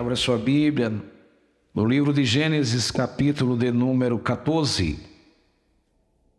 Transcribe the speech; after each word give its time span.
Abra 0.00 0.16
sua 0.16 0.38
Bíblia 0.38 0.90
no 1.74 1.84
livro 1.84 2.10
de 2.10 2.24
Gênesis, 2.24 2.90
capítulo 2.90 3.54
de 3.54 3.70
número 3.70 4.18
14, 4.18 4.98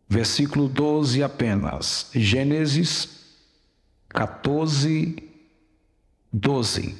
versículo 0.08 0.68
12 0.68 1.22
apenas. 1.22 2.10
Gênesis 2.12 3.38
14, 4.08 5.14
12. 6.32 6.96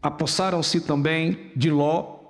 Apossaram-se 0.00 0.82
também 0.82 1.50
de 1.56 1.68
Ló, 1.68 2.20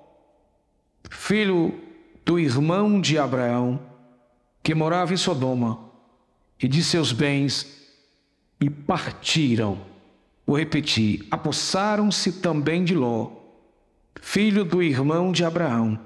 filho 1.10 1.78
do 2.24 2.38
irmão 2.38 2.98
de 2.98 3.18
Abraão, 3.18 3.78
que 4.62 4.74
morava 4.74 5.12
em 5.12 5.18
Sodoma, 5.18 5.78
e 6.58 6.66
de 6.66 6.82
seus 6.82 7.12
bens, 7.12 7.66
e 8.58 8.70
partiram. 8.70 9.78
Vou 10.46 10.56
repetir: 10.56 11.26
apossaram-se 11.30 12.32
também 12.40 12.82
de 12.82 12.94
Ló, 12.94 13.37
filho 14.20 14.64
do 14.64 14.82
irmão 14.82 15.32
de 15.32 15.44
Abraão, 15.44 15.98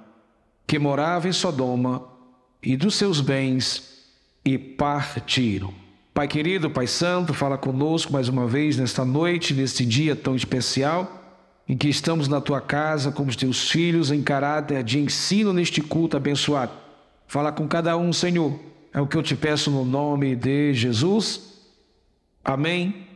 que 0.67 0.79
morava 0.79 1.29
em 1.29 1.33
Sodoma, 1.33 2.09
e 2.63 2.77
dos 2.77 2.95
seus 2.95 3.21
bens, 3.21 4.07
e 4.45 4.57
partiram. 4.57 5.75
Pai 6.15 6.29
querido, 6.29 6.71
Pai 6.71 6.87
Santo, 6.87 7.33
fala 7.33 7.57
conosco 7.57 8.13
mais 8.13 8.29
uma 8.29 8.47
vez 8.47 8.77
nesta 8.77 9.05
noite, 9.05 9.55
neste 9.55 9.85
dia 9.85 10.15
tão 10.15 10.37
especial, 10.37 11.21
em 11.69 11.77
que 11.77 11.89
estamos 11.89 12.29
na 12.29 12.41
tua 12.41 12.61
casa 12.61 13.11
como 13.11 13.31
os 13.31 13.37
teus 13.37 13.71
filhos, 13.71 14.11
em 14.11 14.23
caráter 14.23 14.83
de 14.83 14.99
ensino 14.99 15.53
neste 15.53 15.81
culto 15.81 16.17
abençoado. 16.17 16.73
Fala 17.27 17.51
com 17.51 17.67
cada 17.67 17.97
um, 17.97 18.13
Senhor. 18.13 18.61
É 18.93 19.01
o 19.01 19.07
que 19.07 19.17
eu 19.17 19.23
te 19.23 19.35
peço 19.35 19.71
no 19.71 19.85
nome 19.85 20.37
de 20.37 20.75
Jesus. 20.75 21.63
Amém. 22.45 23.07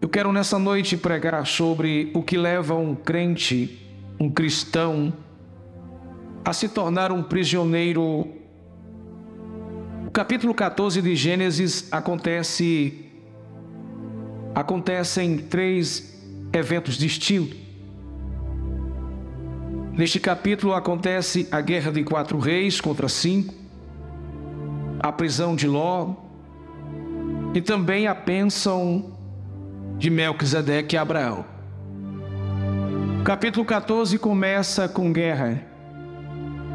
Eu 0.00 0.08
quero 0.08 0.32
nessa 0.32 0.58
noite 0.58 0.96
pregar 0.96 1.46
sobre 1.46 2.10
o 2.14 2.22
que 2.22 2.36
leva 2.36 2.74
um 2.74 2.94
crente 2.94 3.87
um 4.20 4.30
cristão 4.30 5.12
a 6.44 6.52
se 6.52 6.68
tornar 6.68 7.12
um 7.12 7.22
prisioneiro. 7.22 8.28
O 10.06 10.10
capítulo 10.12 10.54
14 10.54 11.00
de 11.02 11.14
Gênesis 11.14 11.88
acontece 11.92 13.04
acontecem 14.54 15.38
três 15.38 16.20
eventos 16.52 16.96
distintos. 16.96 17.56
Neste 19.92 20.18
capítulo 20.18 20.74
acontece 20.74 21.46
a 21.50 21.60
guerra 21.60 21.92
de 21.92 22.02
quatro 22.02 22.38
reis 22.38 22.80
contra 22.80 23.08
cinco, 23.08 23.54
a 25.00 25.12
prisão 25.12 25.54
de 25.54 25.66
Ló 25.66 26.14
e 27.54 27.60
também 27.60 28.06
a 28.06 28.14
bênção 28.14 29.16
de 29.98 30.08
Melquisedeque 30.10 30.94
e 30.94 30.98
Abraão. 30.98 31.57
Capítulo 33.28 33.62
14 33.66 34.18
começa 34.18 34.88
com 34.88 35.12
guerra, 35.12 35.62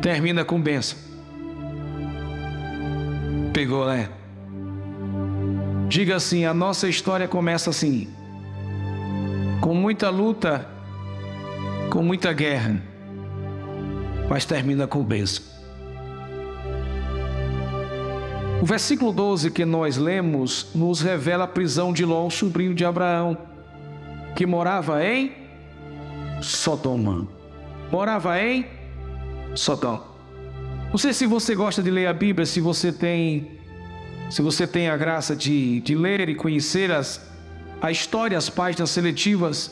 termina 0.04 0.46
com 0.46 0.62
bênção. 0.62 1.00
Pegou, 3.52 3.88
né? 3.88 4.08
Diga 5.90 6.18
assim: 6.18 6.46
a 6.46 6.54
nossa 6.54 6.88
história 6.88 7.28
começa 7.28 7.72
assim, 7.72 8.08
com 9.62 9.74
muita 9.74 10.12
luta, 10.12 10.70
com 11.90 12.04
muita 12.04 12.32
guerra, 12.32 12.80
mas 14.30 14.46
termina 14.46 14.86
com 14.86 15.04
bênção. 15.04 15.44
O 18.62 18.66
versículo 18.68 19.12
12 19.12 19.50
que 19.50 19.66
nós 19.66 19.98
lemos 19.98 20.68
nos 20.76 21.02
revela 21.02 21.46
a 21.46 21.48
prisão 21.48 21.92
de 21.92 22.06
Ló, 22.06 22.30
sobrinho 22.30 22.76
de 22.76 22.86
Abraão, 22.86 23.36
que 24.36 24.46
morava 24.46 25.04
em 25.04 25.42
Sodoma. 26.44 27.28
Morava 27.92 28.40
em 28.40 28.66
Sodoma. 29.56 30.04
Não 30.90 30.98
sei 30.98 31.14
se 31.14 31.26
você 31.26 31.56
gosta 31.56 31.82
de 31.82 31.90
ler 31.90 32.06
a 32.06 32.14
Bíblia, 32.14 32.46
se 32.46 32.62
você 32.62 32.92
tem, 32.92 33.52
se 34.30 34.42
você 34.42 34.68
tem 34.68 34.90
a 34.90 34.98
graça 34.98 35.36
de, 35.36 35.80
de 35.82 35.96
ler 35.96 36.30
e 36.30 36.36
conhecer 36.36 36.92
as, 36.92 37.20
a 37.82 37.90
história, 37.90 38.38
as 38.38 38.50
páginas 38.50 38.92
seletivas 38.92 39.72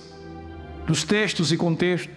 dos 0.87 1.03
textos 1.03 1.51
e 1.51 1.57
contextos. 1.57 2.11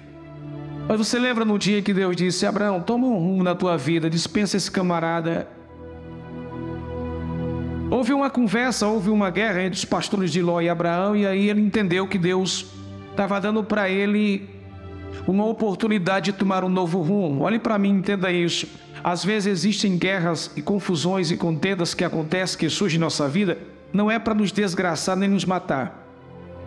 Mas 0.88 0.98
você 0.98 1.18
lembra 1.18 1.44
no 1.44 1.58
dia 1.58 1.82
que 1.82 1.92
Deus 1.92 2.16
disse: 2.16 2.46
Abraão, 2.46 2.80
toma 2.80 3.06
um 3.06 3.18
rumo 3.18 3.42
na 3.42 3.54
tua 3.54 3.76
vida, 3.76 4.08
dispensa 4.08 4.56
esse 4.56 4.70
camarada. 4.70 5.48
Houve 7.90 8.12
uma 8.12 8.30
conversa, 8.30 8.86
houve 8.86 9.10
uma 9.10 9.30
guerra 9.30 9.62
entre 9.62 9.78
os 9.78 9.84
pastores 9.84 10.32
de 10.32 10.40
Ló 10.40 10.60
e 10.60 10.68
Abraão, 10.68 11.14
e 11.14 11.26
aí 11.26 11.50
ele 11.50 11.60
entendeu 11.60 12.08
que 12.08 12.18
Deus 12.18 12.66
estava 13.14 13.40
dando 13.40 13.62
para 13.62 13.88
ele 13.88 14.50
uma 15.26 15.46
oportunidade 15.46 16.32
de 16.32 16.38
tomar 16.38 16.64
um 16.64 16.68
novo 16.68 17.00
rumo. 17.00 17.42
Olhe 17.42 17.60
para 17.60 17.78
mim, 17.78 17.90
entenda 17.90 18.32
isso. 18.32 18.66
Às 19.02 19.24
vezes 19.24 19.50
existem 19.52 19.96
guerras 19.96 20.50
e 20.56 20.62
confusões 20.62 21.30
e 21.30 21.36
contendas 21.36 21.94
que 21.94 22.04
acontecem, 22.04 22.58
que 22.58 22.68
surgem 22.68 22.96
em 22.96 23.00
nossa 23.00 23.28
vida, 23.28 23.56
não 23.92 24.10
é 24.10 24.18
para 24.18 24.34
nos 24.34 24.50
desgraçar 24.50 25.16
nem 25.16 25.28
nos 25.28 25.44
matar. 25.44 26.02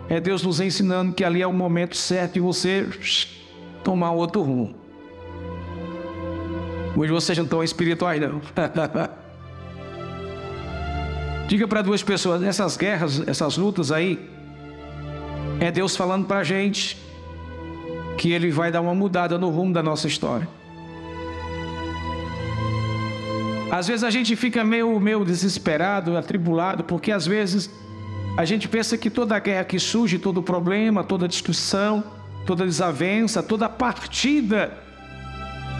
É 0.08 0.18
Deus 0.18 0.42
nos 0.42 0.58
ensinando 0.58 1.12
que 1.12 1.22
ali 1.22 1.42
é 1.42 1.46
o 1.46 1.52
momento 1.52 1.94
certo 1.96 2.32
de 2.34 2.40
você 2.40 2.88
tomar 3.84 4.12
outro 4.12 4.40
rumo. 4.40 4.74
Hoje 6.96 7.12
vocês 7.12 7.36
não 7.36 7.44
estão 7.44 7.62
espirituais, 7.62 8.18
não. 8.20 8.40
Diga 11.46 11.68
para 11.68 11.82
duas 11.82 12.02
pessoas: 12.02 12.42
essas 12.42 12.74
guerras, 12.76 13.22
essas 13.28 13.58
lutas 13.58 13.92
aí, 13.92 14.37
é 15.60 15.70
Deus 15.70 15.96
falando 15.96 16.26
para 16.26 16.38
a 16.38 16.44
gente 16.44 16.96
que 18.16 18.32
Ele 18.32 18.50
vai 18.50 18.70
dar 18.70 18.80
uma 18.80 18.94
mudada 18.94 19.38
no 19.38 19.50
rumo 19.50 19.72
da 19.72 19.82
nossa 19.82 20.06
história. 20.06 20.48
Às 23.70 23.86
vezes 23.86 24.02
a 24.02 24.10
gente 24.10 24.34
fica 24.34 24.64
meio, 24.64 24.98
meio 24.98 25.24
desesperado, 25.24 26.16
atribulado, 26.16 26.82
porque 26.84 27.12
às 27.12 27.26
vezes 27.26 27.70
a 28.36 28.44
gente 28.44 28.68
pensa 28.68 28.96
que 28.96 29.10
toda 29.10 29.38
guerra 29.38 29.64
que 29.64 29.78
surge, 29.78 30.18
todo 30.18 30.42
problema, 30.42 31.04
toda 31.04 31.28
destruição, 31.28 32.02
toda 32.46 32.64
desavença, 32.64 33.42
toda 33.42 33.68
partida 33.68 34.72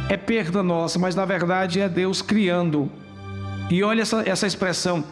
é 0.08 0.16
perda 0.16 0.62
nossa, 0.62 0.98
mas 0.98 1.14
na 1.14 1.24
verdade 1.24 1.80
é 1.80 1.88
Deus 1.88 2.20
criando. 2.20 2.90
E 3.70 3.82
olha 3.82 4.02
essa, 4.02 4.22
essa 4.28 4.46
expressão: 4.46 5.02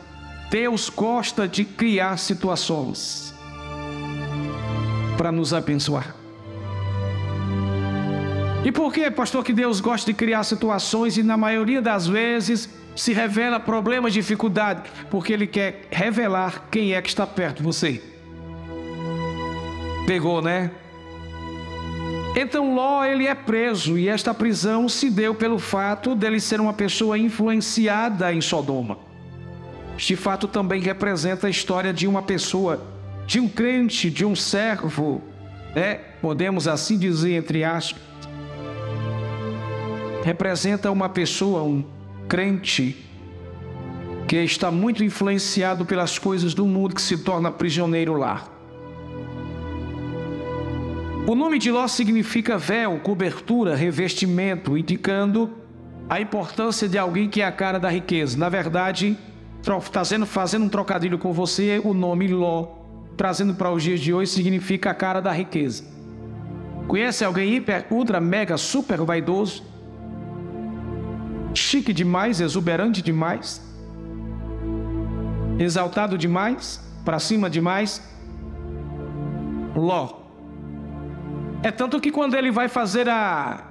Deus 0.51 0.91
gosta 0.91 1.49
de 1.49 1.65
criar 1.65 2.19
situações 2.19 3.26
para 5.27 5.33
nos 5.33 5.53
abençoar. 5.53 6.15
E 8.65 8.71
por 8.71 8.93
que, 8.93 9.11
pastor, 9.11 9.43
que 9.43 9.53
Deus 9.53 9.81
gosta 9.81 10.13
de 10.13 10.17
criar 10.17 10.45
situações 10.45 11.19
e 11.19 11.23
na 11.25 11.37
maioria 11.37 11.83
das 11.83 12.07
vezes 12.07 12.69
se 12.95 13.13
revela 13.13 13.59
problemas, 13.59 14.13
dificuldade? 14.13 14.83
Porque 15.11 15.33
Ele 15.33 15.49
quer 15.49 15.89
revelar 15.91 16.69
quem 16.71 16.95
é 16.95 17.03
que 17.03 17.09
está 17.09 17.27
perto 17.27 17.57
de 17.57 17.65
você. 17.65 18.01
Pegou, 20.07 20.41
né? 20.41 20.71
Então 22.37 22.73
Ló 22.73 23.05
ele 23.05 23.27
é 23.27 23.35
preso 23.35 23.99
e 23.99 24.09
esta 24.09 24.33
prisão 24.33 24.89
se 24.89 25.11
deu 25.11 25.35
pelo 25.35 25.59
fato 25.59 26.15
dele 26.15 26.39
ser 26.39 26.61
uma 26.61 26.73
pessoa 26.73 27.19
influenciada 27.19 28.33
em 28.33 28.41
Sodoma. 28.41 28.99
Este 29.97 30.15
fato 30.15 30.47
também 30.47 30.81
representa 30.81 31.49
a 31.49 31.51
história 31.51 31.93
de 31.93 32.07
uma 32.07 32.23
pessoa 32.23 32.96
de 33.27 33.41
um 33.41 33.49
crente, 33.49 34.09
de 34.09 34.25
um 34.25 34.37
servo, 34.37 35.21
né? 35.75 35.97
podemos 36.23 36.69
assim 36.69 36.97
dizer, 36.97 37.35
entre 37.35 37.65
aspas, 37.65 38.01
representa 40.25 40.91
uma 40.91 41.09
pessoa, 41.09 41.63
um 41.63 41.85
crente, 42.29 43.05
que 44.29 44.37
está 44.37 44.71
muito 44.71 45.05
influenciado 45.05 45.85
pelas 45.85 46.19
coisas 46.19 46.55
do 46.55 46.65
mundo, 46.67 46.95
que 46.95 47.03
se 47.03 47.19
torna 47.19 47.51
prisioneiro 47.51 48.15
lá. 48.15 48.49
O 51.29 51.35
nome 51.35 51.59
de 51.59 51.71
Ló 51.73 51.89
significa 51.89 52.57
véu, 52.57 53.01
cobertura, 53.01 53.75
revestimento, 53.75 54.79
indicando 54.79 55.51
a 56.09 56.21
importância 56.21 56.89
de 56.89 56.97
alguém 56.97 57.29
que 57.29 57.41
é 57.41 57.45
a 57.45 57.51
cara 57.51 57.81
da 57.81 57.89
riqueza. 57.89 58.39
Na 58.39 58.49
verdade, 58.49 59.19
fazendo, 59.91 60.25
fazendo 60.25 60.65
um 60.65 60.69
trocadilho 60.69 61.19
com 61.19 61.33
você, 61.33 61.81
o 61.85 61.93
nome 61.93 62.29
Ló 62.29 62.86
trazendo 63.17 63.55
para 63.55 63.71
os 63.71 63.83
dias 63.83 64.01
de 64.01 64.13
hoje, 64.13 64.31
significa 64.31 64.91
a 64.91 64.95
cara 64.95 65.21
da 65.21 65.33
riqueza. 65.33 65.85
Conhece 66.87 67.25
alguém 67.25 67.55
hiper, 67.55 67.87
ultra, 67.91 68.21
mega, 68.21 68.57
super 68.57 69.01
vaidoso? 69.01 69.65
Chique 71.55 71.93
demais, 71.93 72.41
exuberante 72.41 73.03
demais? 73.03 73.63
Exaltado 75.59 76.19
demais? 76.19 76.81
Para 77.05 77.19
cima 77.19 77.49
demais? 77.49 78.03
Ló. 79.75 80.21
É 81.63 81.71
tanto 81.71 82.01
que 82.01 82.13
quando 82.13 82.35
ele 82.35 82.51
vai 82.51 82.69
fazer 82.69 83.09
a, 83.09 83.65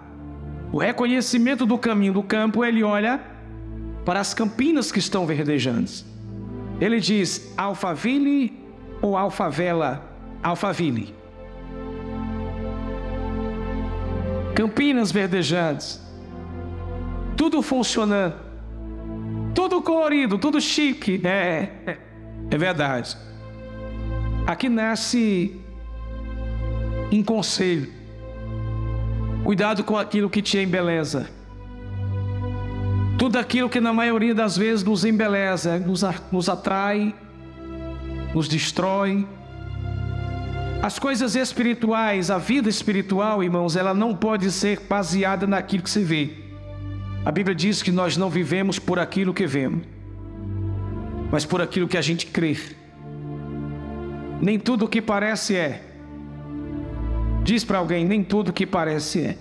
o 0.71 0.80
reconhecimento 0.80 1.65
do 1.65 1.77
caminho 1.77 2.13
do 2.13 2.24
campo, 2.24 2.65
ele 2.65 2.83
olha 2.83 3.21
para 4.03 4.19
as 4.19 4.33
campinas 4.33 4.91
que 4.91 5.00
estão 5.00 5.25
verdejantes. 5.25 6.03
Ele 6.81 7.00
diz: 7.00 7.53
Alphaville 7.56 8.64
ou 9.01 9.18
Alfavela, 9.18 10.03
Alphaville. 10.42 11.13
Campinas 14.53 15.12
verdejantes, 15.12 16.01
tudo 17.36 17.62
funcionando, 17.62 18.36
tudo 19.53 19.81
colorido, 19.81 20.38
tudo 20.38 20.62
chique. 20.62 21.21
É, 21.24 21.69
é, 21.86 21.97
é 22.51 22.57
verdade. 22.57 23.18
Aqui 24.47 24.69
nasce 24.69 25.59
em 27.12 27.24
conselho. 27.24 27.91
Cuidado 29.44 29.83
com 29.83 29.98
aquilo 29.98 30.30
que 30.30 30.41
te 30.41 30.57
embeleza. 30.57 31.30
Tudo 33.18 33.38
aquilo 33.38 33.69
que 33.69 33.80
na 33.80 33.94
maioria 33.94 34.36
das 34.36 34.57
vezes 34.57 34.83
nos 34.83 35.06
embeleza, 35.06 35.80
nos, 35.80 36.03
nos 36.31 36.50
atrai, 36.50 37.15
nos 38.36 38.50
destrói. 38.50 39.26
As 40.84 41.00
coisas 41.00 41.36
espirituais, 41.36 42.30
a 42.30 42.38
vida 42.38 42.70
espiritual, 42.70 43.42
irmãos, 43.42 43.78
ela 43.78 43.94
não 43.94 44.14
pode 44.14 44.52
ser 44.52 44.82
baseada 44.82 45.48
naquilo 45.48 45.84
que 45.84 45.90
se 45.90 46.04
vê. 46.04 46.32
A 47.24 47.32
Bíblia 47.32 47.56
diz 47.56 47.82
que 47.82 47.92
nós 47.92 48.18
não 48.18 48.30
vivemos 48.30 48.78
por 48.78 49.00
aquilo 49.00 49.34
que 49.34 49.48
vemos, 49.48 49.84
mas 51.32 51.46
por 51.46 51.62
aquilo 51.62 51.88
que 51.88 51.98
a 51.98 52.02
gente 52.02 52.28
crê. 52.28 52.58
Nem 54.42 54.60
tudo 54.60 54.84
o 54.84 54.88
que 54.88 55.02
parece 55.02 55.56
é. 55.56 55.82
Diz 57.42 57.64
para 57.64 57.78
alguém: 57.78 58.06
nem 58.06 58.22
tudo 58.22 58.50
o 58.50 58.54
que 58.54 58.66
parece 58.66 59.22
é. 59.22 59.38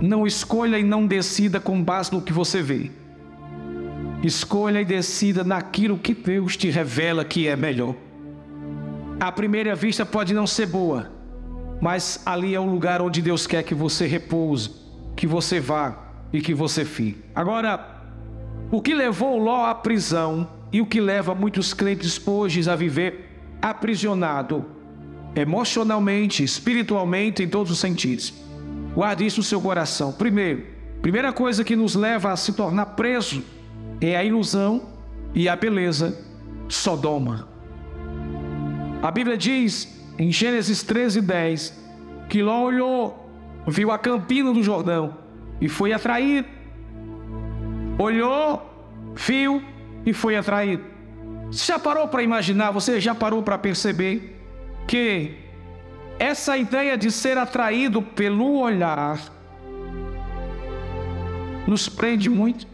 Não 0.00 0.26
escolha 0.26 0.78
e 0.78 0.82
não 0.82 1.06
decida 1.06 1.60
com 1.60 1.82
base 1.82 2.12
no 2.12 2.22
que 2.22 2.32
você 2.32 2.62
vê. 2.62 2.90
Escolha 4.26 4.80
e 4.80 4.86
decida 4.86 5.44
naquilo 5.44 5.98
que 5.98 6.14
Deus 6.14 6.56
te 6.56 6.70
revela 6.70 7.26
que 7.26 7.46
é 7.46 7.54
melhor. 7.54 7.94
A 9.20 9.30
primeira 9.30 9.74
vista 9.74 10.06
pode 10.06 10.32
não 10.32 10.46
ser 10.46 10.64
boa, 10.64 11.12
mas 11.78 12.22
ali 12.24 12.54
é 12.54 12.58
o 12.58 12.64
lugar 12.64 13.02
onde 13.02 13.20
Deus 13.20 13.46
quer 13.46 13.62
que 13.62 13.74
você 13.74 14.06
repouse, 14.06 14.70
que 15.14 15.26
você 15.26 15.60
vá 15.60 15.98
e 16.32 16.40
que 16.40 16.54
você 16.54 16.86
fique. 16.86 17.22
Agora, 17.34 18.02
o 18.70 18.80
que 18.80 18.94
levou 18.94 19.38
Ló 19.38 19.66
à 19.66 19.74
prisão 19.74 20.48
e 20.72 20.80
o 20.80 20.86
que 20.86 21.02
leva 21.02 21.34
muitos 21.34 21.74
crentes 21.74 22.18
hoje 22.26 22.68
a 22.70 22.74
viver 22.74 23.30
aprisionado 23.60 24.64
emocionalmente, 25.36 26.42
espiritualmente, 26.42 27.42
em 27.42 27.48
todos 27.48 27.70
os 27.70 27.78
sentidos. 27.78 28.32
Guarde 28.94 29.26
isso 29.26 29.40
no 29.40 29.44
seu 29.44 29.60
coração. 29.60 30.12
Primeiro, 30.12 30.64
primeira 31.02 31.30
coisa 31.30 31.62
que 31.62 31.76
nos 31.76 31.94
leva 31.94 32.32
a 32.32 32.36
se 32.36 32.54
tornar 32.54 32.86
preso 32.86 33.42
é 34.10 34.16
a 34.16 34.24
ilusão 34.24 34.82
e 35.34 35.48
a 35.48 35.56
beleza 35.56 36.18
Sodoma. 36.68 37.48
A 39.02 39.10
Bíblia 39.10 39.36
diz 39.36 40.02
em 40.18 40.30
Gênesis 40.30 40.82
13, 40.82 41.20
10 41.20 41.84
que 42.28 42.42
Ló 42.42 42.62
olhou, 42.62 43.28
viu 43.66 43.90
a 43.90 43.98
campina 43.98 44.52
do 44.52 44.62
Jordão 44.62 45.16
e 45.60 45.68
foi 45.68 45.92
atraído. 45.92 46.48
Olhou, 47.98 48.62
viu 49.14 49.62
e 50.04 50.12
foi 50.12 50.36
atraído. 50.36 50.84
Você 51.50 51.66
já 51.72 51.78
parou 51.78 52.08
para 52.08 52.22
imaginar, 52.22 52.70
você 52.70 53.00
já 53.00 53.14
parou 53.14 53.42
para 53.42 53.58
perceber 53.58 54.36
que 54.86 55.36
essa 56.18 56.56
ideia 56.56 56.96
de 56.96 57.10
ser 57.10 57.38
atraído 57.38 58.02
pelo 58.02 58.58
olhar 58.58 59.20
nos 61.66 61.88
prende 61.88 62.28
muito? 62.28 62.73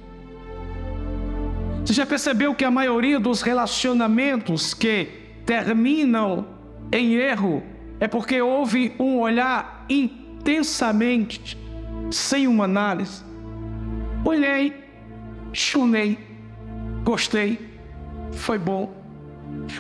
Você 1.85 1.93
já 1.93 2.07
percebeu 2.07 2.55
que 2.55 2.65
a 2.65 2.71
maioria 2.71 3.19
dos 3.19 3.43
relacionamentos 3.43 4.75
que 4.75 5.09
terminam 5.47 6.47
em 6.93 7.15
erro 7.15 7.63
é 7.99 8.07
porque 8.07 8.41
houve 8.41 8.95
um 8.99 9.19
olhar 9.19 9.85
intensamente, 9.89 11.59
sem 12.11 12.47
uma 12.47 12.65
análise. 12.65 13.23
Olhei, 14.25 14.85
chunei, 15.53 16.19
gostei, 17.03 17.59
foi 18.33 18.59
bom. 18.59 18.93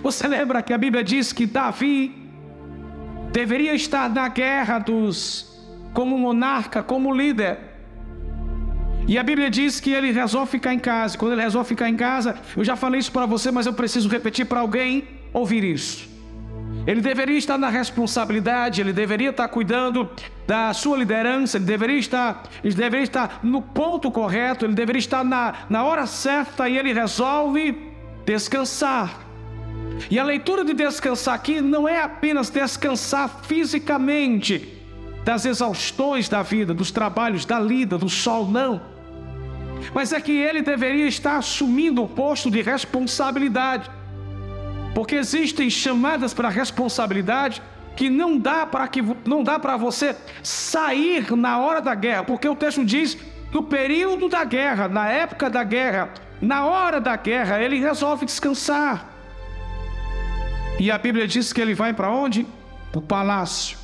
Você 0.03 0.27
lembra 0.27 0.63
que 0.63 0.73
a 0.73 0.79
Bíblia 0.79 1.05
diz 1.05 1.33
que 1.33 1.47
Davi 1.47 2.15
deveria 3.33 3.75
estar 3.75 4.09
na 4.11 4.29
guerra 4.29 4.79
dos 4.79 5.51
como 5.93 6.19
monarca, 6.19 6.83
como 6.83 7.15
líder. 7.15 7.70
E 9.11 9.19
a 9.19 9.25
Bíblia 9.25 9.51
diz 9.51 9.81
que 9.81 9.91
ele 9.91 10.13
resolve 10.13 10.49
ficar 10.53 10.73
em 10.73 10.79
casa. 10.79 11.19
Quando 11.19 11.33
ele 11.33 11.43
resolve 11.43 11.69
ficar 11.69 11.89
em 11.89 11.97
casa, 11.97 12.37
eu 12.57 12.63
já 12.63 12.77
falei 12.77 13.01
isso 13.01 13.11
para 13.11 13.27
você, 13.27 13.51
mas 13.51 13.67
eu 13.67 13.73
preciso 13.73 14.09
repetir 14.09 14.47
para 14.47 14.61
alguém 14.61 15.03
ouvir 15.33 15.65
isso. 15.65 16.09
Ele 16.87 17.01
deveria 17.01 17.37
estar 17.37 17.59
na 17.59 17.69
responsabilidade, 17.69 18.81
ele 18.81 18.93
deveria 18.93 19.31
estar 19.31 19.49
cuidando 19.49 20.09
da 20.47 20.73
sua 20.73 20.97
liderança, 20.97 21.57
ele 21.57 21.65
deveria 21.65 21.99
estar, 21.99 22.45
ele 22.63 22.73
deveria 22.73 23.03
estar 23.03 23.41
no 23.43 23.61
ponto 23.61 24.13
correto, 24.13 24.65
ele 24.65 24.75
deveria 24.75 25.01
estar 25.01 25.25
na, 25.25 25.55
na 25.69 25.83
hora 25.83 26.07
certa 26.07 26.69
e 26.69 26.79
ele 26.79 26.93
resolve 26.93 27.77
descansar. 28.25 29.27
E 30.09 30.21
a 30.21 30.25
leitura 30.25 30.65
de 30.65 30.73
descansar 30.73 31.35
aqui 31.35 31.61
não 31.61 31.89
é 31.89 32.01
apenas 32.01 32.49
descansar 32.49 33.41
fisicamente 33.43 34.81
das 35.25 35.45
exaustões 35.45 36.29
da 36.29 36.43
vida, 36.43 36.73
dos 36.73 36.93
trabalhos, 36.93 37.45
da 37.45 37.59
lida, 37.59 37.99
do 37.99 38.09
sol, 38.09 38.47
não. 38.47 38.90
Mas 39.95 40.13
é 40.13 40.21
que 40.21 40.33
ele 40.33 40.63
deveria 40.63 41.07
estar 41.07 41.37
assumindo 41.37 42.03
o 42.03 42.09
posto 42.09 42.51
de 42.51 42.63
responsabilidade. 42.63 43.91
Porque 44.95 45.15
existem 45.17 45.71
chamadas 45.71 46.35
para 46.35 46.49
responsabilidade 46.49 47.63
que 47.97 48.09
não 48.09 48.39
dá 48.39 48.67
para 48.67 48.87
que 48.89 49.03
não 49.27 49.43
dá 49.43 49.59
para 49.59 49.77
você 49.77 50.17
sair 50.43 51.31
na 51.37 51.59
hora 51.59 51.81
da 51.81 51.95
guerra, 51.95 52.25
porque 52.25 52.49
o 52.49 52.57
texto 52.57 52.85
diz 52.85 53.17
no 53.53 53.63
período 53.63 54.29
da 54.29 54.45
guerra, 54.45 54.89
na 54.89 55.09
época 55.09 55.51
da 55.51 55.65
guerra, 55.65 56.11
na 56.41 56.65
hora 56.65 57.01
da 57.01 57.17
guerra, 57.17 57.61
ele 57.61 57.79
resolve 57.79 58.25
descansar. 58.25 59.07
E 60.79 60.91
a 60.91 60.97
Bíblia 60.97 61.27
diz 61.27 61.53
que 61.53 61.61
ele 61.61 61.75
vai 61.75 61.93
para 61.93 62.11
onde? 62.11 62.47
Para 62.91 63.01
o 63.01 63.03
palácio. 63.03 63.77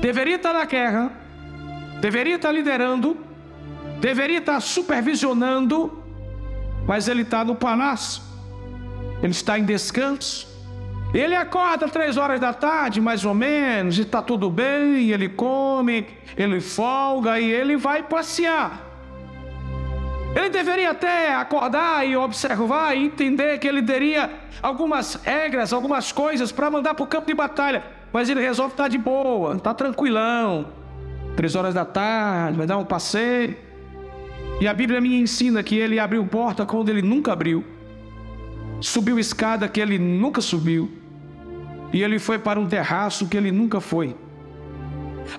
Deveria 0.00 0.36
estar 0.36 0.52
na 0.52 0.64
guerra, 0.64 1.12
deveria 2.00 2.36
estar 2.36 2.50
liderando, 2.50 3.16
deveria 4.00 4.38
estar 4.38 4.60
supervisionando, 4.60 6.02
mas 6.86 7.08
ele 7.08 7.22
está 7.22 7.44
no 7.44 7.54
palácio 7.54 8.28
ele 9.22 9.32
está 9.32 9.58
em 9.58 9.64
descanso. 9.64 10.46
Ele 11.12 11.34
acorda 11.34 11.88
três 11.88 12.16
horas 12.16 12.38
da 12.38 12.52
tarde, 12.52 13.00
mais 13.00 13.24
ou 13.24 13.34
menos, 13.34 13.98
e 13.98 14.02
está 14.02 14.20
tudo 14.20 14.50
bem, 14.50 15.10
ele 15.10 15.28
come, 15.28 16.06
ele 16.36 16.60
folga 16.60 17.40
e 17.40 17.50
ele 17.50 17.76
vai 17.76 18.02
passear. 18.02 18.84
Ele 20.36 20.50
deveria 20.50 20.90
até 20.90 21.34
acordar 21.34 22.06
e 22.06 22.14
observar 22.14 22.94
e 22.94 23.06
entender 23.06 23.58
que 23.58 23.66
ele 23.66 23.82
teria 23.82 24.30
algumas 24.62 25.14
regras, 25.14 25.72
algumas 25.72 26.12
coisas 26.12 26.52
para 26.52 26.70
mandar 26.70 26.92
para 26.94 27.04
o 27.04 27.06
campo 27.06 27.26
de 27.26 27.34
batalha. 27.34 27.82
Mas 28.12 28.28
ele 28.28 28.40
resolve 28.40 28.74
estar 28.74 28.88
de 28.88 28.98
boa, 28.98 29.56
está 29.56 29.72
tranquilão. 29.72 30.66
Três 31.34 31.54
horas 31.54 31.72
da 31.72 31.86
tarde, 31.86 32.58
vai 32.58 32.66
dar 32.66 32.76
um 32.76 32.84
passeio. 32.84 33.56
E 34.60 34.66
a 34.66 34.74
Bíblia 34.74 35.00
me 35.00 35.20
ensina 35.20 35.62
que 35.62 35.76
ele 35.76 35.98
abriu 35.98 36.26
porta 36.26 36.66
quando 36.66 36.88
ele 36.88 37.02
nunca 37.02 37.32
abriu 37.32 37.64
subiu 38.80 39.18
escada 39.18 39.68
que 39.68 39.80
ele 39.80 39.98
nunca 39.98 40.40
subiu, 40.40 40.90
e 41.92 42.02
ele 42.02 42.18
foi 42.18 42.38
para 42.38 42.60
um 42.60 42.66
terraço 42.66 43.28
que 43.28 43.36
ele 43.36 43.50
nunca 43.50 43.80
foi. 43.80 44.14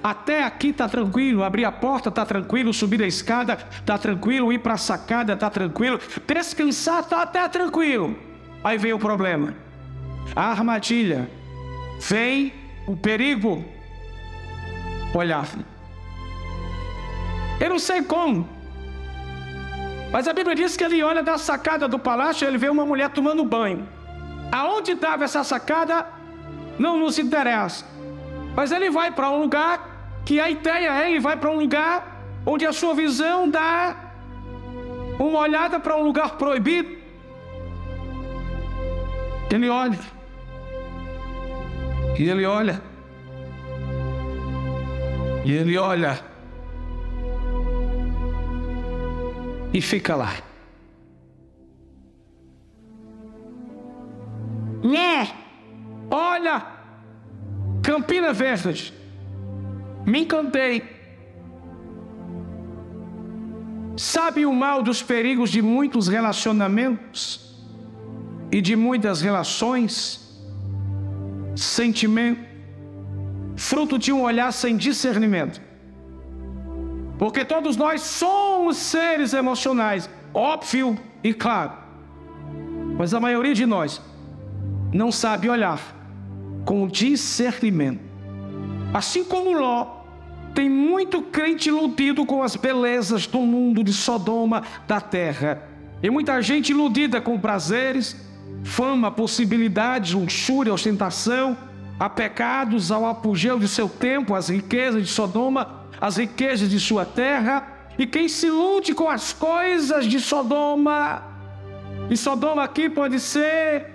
Até 0.03 0.43
aqui 0.43 0.67
está 0.67 0.87
tranquilo, 0.87 1.43
abrir 1.43 1.65
a 1.65 1.71
porta 1.71 2.09
está 2.09 2.25
tranquilo, 2.25 2.73
subir 2.73 3.01
a 3.01 3.07
escada 3.07 3.57
está 3.71 3.97
tranquilo, 3.97 4.53
ir 4.53 4.59
para 4.59 4.73
a 4.73 4.77
sacada 4.77 5.33
está 5.33 5.49
tranquilo, 5.49 5.99
descansar 6.27 7.01
está 7.01 7.23
até 7.23 7.47
tranquilo. 7.47 8.15
Aí 8.63 8.77
vem 8.77 8.93
o 8.93 8.99
problema, 8.99 9.55
a 10.35 10.51
armadilha, 10.51 11.29
vem 12.01 12.53
o 12.87 12.95
perigo. 12.95 13.63
Olhar, 15.11 15.47
eu 17.59 17.69
não 17.69 17.79
sei 17.79 18.03
como, 18.03 18.47
mas 20.11 20.27
a 20.27 20.33
Bíblia 20.33 20.55
diz 20.55 20.75
que 20.75 20.83
ele 20.83 21.03
olha 21.03 21.21
da 21.21 21.37
sacada 21.37 21.87
do 21.87 21.99
palácio 21.99 22.47
ele 22.47 22.57
vê 22.57 22.69
uma 22.69 22.85
mulher 22.85 23.09
tomando 23.09 23.43
banho. 23.45 23.87
Aonde 24.51 24.93
estava 24.93 25.23
essa 25.23 25.43
sacada 25.43 26.05
não 26.79 26.97
nos 26.97 27.19
interessa. 27.19 27.85
Mas 28.55 28.71
ele 28.71 28.89
vai 28.89 29.11
para 29.11 29.29
um 29.29 29.39
lugar 29.41 30.21
que 30.25 30.39
a 30.39 30.49
ideia 30.49 31.03
é, 31.03 31.11
ele 31.11 31.19
vai 31.19 31.37
para 31.37 31.51
um 31.51 31.59
lugar 31.59 32.19
onde 32.45 32.65
a 32.65 32.73
sua 32.73 32.93
visão 32.95 33.49
dá 33.49 33.95
uma 35.19 35.39
olhada 35.39 35.79
para 35.79 35.95
um 35.95 36.03
lugar 36.03 36.37
proibido. 36.37 36.97
Ele 39.51 39.69
olha. 39.69 39.99
E 42.17 42.29
ele 42.29 42.45
olha. 42.45 42.81
E 45.45 45.51
ele 45.51 45.77
olha. 45.77 46.28
E 49.73 49.81
fica 49.81 50.15
lá. 50.15 50.33
Né? 54.83 55.29
Olha, 56.09 56.65
Campina 57.83 58.33
Verde. 58.33 58.93
Me 60.05 60.21
encantei. 60.21 60.97
Sabe 63.95 64.45
o 64.45 64.53
mal 64.53 64.81
dos 64.81 65.03
perigos 65.03 65.49
de 65.49 65.61
muitos 65.61 66.07
relacionamentos 66.07 67.53
e 68.51 68.61
de 68.61 68.75
muitas 68.75 69.21
relações? 69.21 70.41
Sentimento, 71.55 72.39
fruto 73.57 73.99
de 73.99 74.13
um 74.13 74.21
olhar 74.21 74.53
sem 74.53 74.77
discernimento. 74.77 75.68
Porque 77.19 77.43
todos 77.43 77.75
nós 77.75 78.01
somos 78.01 78.77
seres 78.77 79.33
emocionais, 79.33 80.09
óbvio 80.33 80.97
e 81.21 81.33
claro. 81.33 81.73
Mas 82.97 83.13
a 83.13 83.19
maioria 83.19 83.53
de 83.53 83.65
nós 83.65 84.01
não 84.93 85.11
sabe 85.11 85.49
olhar 85.49 85.81
com 86.63 86.87
discernimento. 86.87 87.99
Assim 88.93 89.25
como 89.25 89.51
Ló, 89.51 89.99
tem 90.55 90.69
muito 90.69 91.21
crente 91.21 91.67
iludido 91.67 92.25
com 92.25 92.41
as 92.41 92.55
belezas 92.55 93.27
do 93.27 93.39
mundo 93.39 93.83
de 93.83 93.91
Sodoma 93.91 94.63
da 94.87 95.01
terra. 95.01 95.61
E 96.01 96.09
muita 96.09 96.41
gente 96.41 96.69
iludida 96.71 97.19
com 97.19 97.37
prazeres, 97.37 98.15
fama, 98.63 99.11
possibilidades, 99.11 100.13
luxúria, 100.13 100.73
ostentação, 100.73 101.57
a 101.99 102.09
pecados, 102.09 102.93
ao 102.93 103.05
apogeu 103.05 103.59
de 103.59 103.67
seu 103.67 103.89
tempo, 103.89 104.33
as 104.33 104.47
riquezas 104.47 105.03
de 105.03 105.09
Sodoma, 105.09 105.78
as 105.99 106.17
riquezas 106.17 106.69
de 106.69 106.79
sua 106.79 107.05
terra. 107.05 107.67
E 107.97 108.05
quem 108.05 108.27
se 108.27 108.47
ilude 108.47 108.93
com 108.93 109.09
as 109.09 109.33
coisas 109.33 110.05
de 110.05 110.19
Sodoma, 110.19 111.21
e 112.09 112.15
Sodoma 112.15 112.63
aqui 112.63 112.89
pode 112.89 113.19
ser 113.19 113.85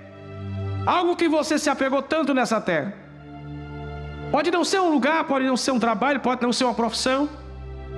algo 0.87 1.17
que 1.17 1.29
você 1.29 1.59
se 1.59 1.71
apegou 1.71 2.03
tanto 2.03 2.35
nessa 2.35 2.61
terra 2.61 3.05
Pode 4.35 4.51
não 4.51 4.65
ser 4.65 4.81
um 4.81 4.91
lugar, 4.91 5.23
pode 5.25 5.45
não 5.47 5.57
ser 5.57 5.71
um 5.71 5.79
trabalho, 5.79 6.19
pode 6.19 6.43
não 6.43 6.53
ser 6.53 6.65
uma 6.65 6.75
profissão, 6.75 7.29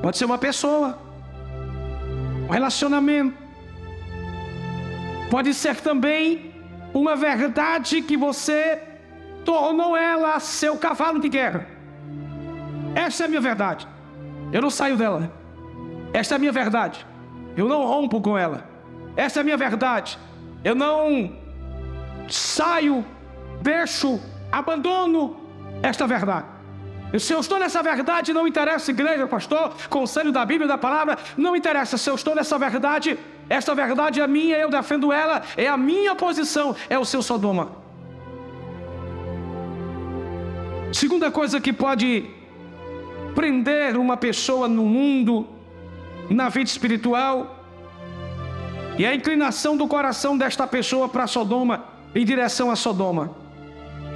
pode 0.02 0.18
ser 0.18 0.26
uma 0.26 0.36
pessoa, 0.36 0.98
um 2.46 2.52
relacionamento. 2.52 3.34
Pode 5.30 5.54
ser 5.54 5.76
também 5.76 6.54
uma 6.92 7.16
verdade 7.16 8.02
que 8.02 8.18
você 8.18 8.82
tornou 9.46 9.96
ela 9.96 10.38
seu 10.38 10.76
cavalo 10.76 11.18
de 11.18 11.30
guerra. 11.30 11.66
Essa 12.94 13.22
é 13.22 13.26
a 13.26 13.28
minha 13.28 13.40
verdade. 13.40 13.88
Eu 14.52 14.62
não 14.62 14.70
saio 14.70 14.96
dela. 14.96 15.30
Esta 16.12 16.34
é 16.34 16.36
a 16.36 16.38
minha 16.38 16.52
verdade. 16.52 17.06
Eu 17.56 17.68
não 17.68 17.86
rompo 17.86 18.20
com 18.20 18.36
ela. 18.36 18.68
Essa 19.16 19.38
é 19.38 19.42
a 19.42 19.44
minha 19.44 19.56
verdade. 19.56 20.18
Eu 20.62 20.74
não 20.74 21.32
saio, 22.28 23.04
deixo, 23.62 24.20
abandono 24.50 25.36
esta 25.82 26.06
verdade. 26.06 26.46
E 27.12 27.20
se 27.20 27.32
eu 27.32 27.40
estou 27.40 27.58
nessa 27.58 27.82
verdade, 27.82 28.32
não 28.32 28.48
interessa 28.48 28.90
igreja, 28.90 29.26
pastor, 29.26 29.74
conselho 29.88 30.32
da 30.32 30.44
Bíblia, 30.44 30.66
da 30.66 30.76
palavra, 30.76 31.16
não 31.36 31.54
interessa. 31.54 31.96
Se 31.96 32.10
eu 32.10 32.14
estou 32.14 32.34
nessa 32.34 32.58
verdade, 32.58 33.18
esta 33.48 33.74
verdade 33.74 34.20
é 34.20 34.26
minha, 34.26 34.56
eu 34.56 34.68
defendo 34.68 35.12
ela, 35.12 35.42
é 35.56 35.68
a 35.68 35.76
minha 35.76 36.14
posição, 36.14 36.74
é 36.90 36.98
o 36.98 37.04
seu 37.04 37.22
Sodoma. 37.22 37.70
Segunda 40.92 41.30
coisa 41.30 41.60
que 41.60 41.72
pode 41.72 42.28
prender 43.37 43.99
uma 43.99 44.16
pessoa 44.16 44.66
no 44.66 44.87
mundo, 44.87 45.47
na 46.31 46.49
vida 46.49 46.71
espiritual, 46.71 47.62
e 48.99 49.05
a 49.05 49.14
inclinação 49.14 49.76
do 49.76 49.87
coração 49.87 50.38
desta 50.38 50.66
pessoa 50.66 51.07
para 51.07 51.26
Sodoma, 51.26 51.85
em 52.14 52.25
direção 52.25 52.71
a 52.71 52.76
Sodoma. 52.76 53.37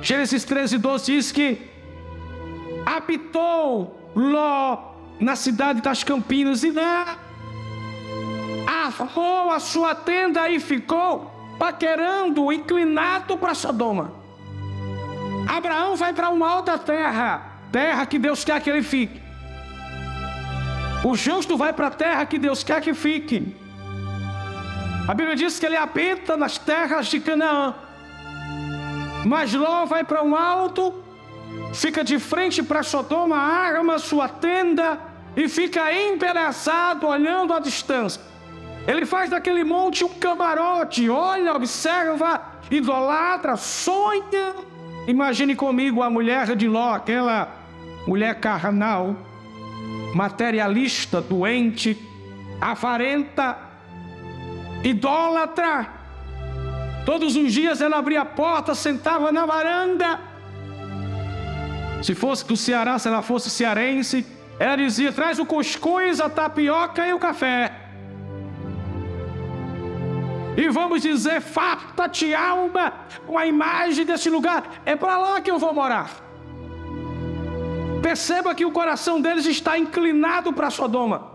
Gênesis 0.01 0.43
13, 0.43 0.79
12 0.79 1.05
diz 1.05 1.31
que 1.31 1.59
habitou 2.87 4.11
Ló 4.17 4.95
na 5.21 5.37
cidade 5.37 5.83
das 5.83 6.03
Campinas 6.03 6.65
e 6.65 6.71
lá 6.71 7.19
armou 8.67 9.51
a 9.51 9.61
sua 9.61 9.95
tenda 9.95 10.49
e 10.49 10.59
ficou 10.59 11.31
paquerando, 11.59 12.51
inclinado 12.51 13.37
para 13.37 13.55
Sodoma. 13.55 14.13
Abraão 15.47 15.95
vai 15.95 16.15
para 16.15 16.31
uma 16.31 16.57
outra 16.57 16.79
terra, 16.79 17.50
terra 17.71 18.07
que 18.07 18.19
Deus 18.19 18.45
quer 18.45 18.61
que 18.61 18.71
ele 18.71 18.83
fique. 18.83 19.21
O 21.03 21.15
justo 21.17 21.57
vai 21.57 21.73
para 21.73 21.87
a 21.87 21.91
terra 21.91 22.27
que 22.27 22.39
Deus 22.39 22.63
quer 22.63 22.81
que 22.81 22.93
fique. 22.93 23.57
A 25.09 25.15
Bíblia 25.15 25.35
diz 25.35 25.59
que 25.59 25.67
ele 25.67 25.77
habita 25.77 26.37
nas 26.37 26.59
terras 26.59 27.07
de 27.07 27.21
Canaã. 27.21 27.75
Mas 29.25 29.53
Ló 29.53 29.85
vai 29.87 30.05
para 30.05 30.23
um 30.23 30.37
alto, 30.37 31.03
fica 31.75 32.05
de 32.05 32.19
frente 32.19 32.63
para 32.63 32.83
Sodoma, 32.83 33.37
arma 33.37 33.99
sua 33.99 34.29
tenda 34.29 34.99
e 35.37 35.49
fica 35.49 35.93
empedaçado 35.93 37.07
olhando 37.07 37.53
à 37.53 37.61
distância. 37.61 38.21
Ele 38.87 39.05
faz 39.05 39.31
daquele 39.31 39.63
monte 39.63 40.05
um 40.05 40.09
camarote, 40.09 41.09
olha, 41.09 41.55
observa, 41.55 42.43
idolatra, 42.71 43.57
sonha. 43.57 44.55
Imagine 45.07 45.55
comigo 45.55 46.03
a 46.03 46.11
mulher 46.11 46.55
de 46.57 46.69
Ló, 46.69 46.95
aquela 46.95 47.60
mulher 48.07 48.41
carnal, 48.41 49.17
materialista, 50.15 51.21
doente, 51.21 51.97
avarenta, 52.61 53.57
idólatra 54.83 56.01
Todos 57.05 57.35
os 57.35 57.53
dias 57.53 57.81
ela 57.81 57.99
abria 57.99 58.21
a 58.23 58.25
porta, 58.25 58.75
sentava 58.75 59.33
na 59.33 59.47
varanda. 59.47 60.21
Se 62.03 62.15
fosse 62.15 62.47
do 62.47 62.57
Ceará, 62.57 62.99
se 62.99 63.09
ela 63.09 63.23
fosse 63.23 63.51
cearense, 63.51 64.27
ela 64.59 64.77
dizia: 64.77 65.13
traz 65.13 65.39
o 65.39 65.47
cuscuz, 65.47 66.21
a 66.21 66.29
tapioca 66.29 67.07
e 67.07 67.13
o 67.13 67.19
café. 67.19 67.73
E 70.57 70.69
vamos 70.69 71.03
dizer, 71.03 71.41
farta-te 71.41 72.35
alma 72.35 72.93
com 73.27 73.39
a 73.39 73.47
imagem 73.47 74.05
desse 74.05 74.29
lugar. 74.29 74.83
É 74.85 74.95
para 74.95 75.17
lá 75.17 75.41
que 75.41 75.51
eu 75.51 75.59
vou 75.59 75.73
morar. 75.73 76.30
Perceba 78.03 78.55
que 78.55 78.65
o 78.65 78.71
coração 78.71 79.21
deles 79.21 79.47
está 79.47 79.79
inclinado 79.79 80.53
para 80.53 80.71
Sodoma. 80.71 81.31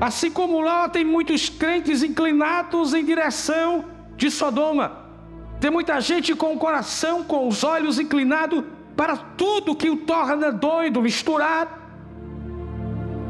Assim 0.00 0.30
como 0.30 0.60
lá 0.60 0.88
tem 0.88 1.04
muitos 1.04 1.48
crentes 1.48 2.02
inclinados 2.02 2.92
em 2.94 3.04
direção 3.04 3.84
de 4.16 4.30
Sodoma. 4.30 5.04
Tem 5.60 5.70
muita 5.70 6.00
gente 6.00 6.34
com 6.34 6.52
o 6.52 6.58
coração, 6.58 7.22
com 7.22 7.46
os 7.46 7.62
olhos 7.62 7.98
inclinados 7.98 8.64
para 8.96 9.16
tudo 9.16 9.74
que 9.74 9.88
o 9.88 9.96
torna 9.98 10.50
doido, 10.50 11.00
misturado. 11.00 11.70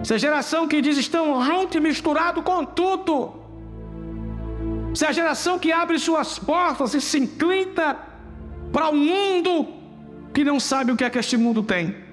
Essa 0.00 0.18
geração 0.18 0.66
que 0.66 0.80
diz 0.82 0.96
estão 0.98 1.42
junto 1.42 1.76
e 1.76 1.80
misturado 1.80 2.42
com 2.42 2.64
tudo. 2.64 3.34
Essa 4.92 5.12
geração 5.12 5.58
que 5.58 5.72
abre 5.72 5.98
suas 5.98 6.38
portas 6.38 6.94
e 6.94 7.00
se 7.00 7.18
inclina 7.18 7.98
para 8.72 8.90
um 8.90 8.96
mundo 8.96 9.68
que 10.32 10.44
não 10.44 10.58
sabe 10.58 10.92
o 10.92 10.96
que 10.96 11.04
é 11.04 11.10
que 11.10 11.18
este 11.18 11.36
mundo 11.36 11.62
tem. 11.62 12.03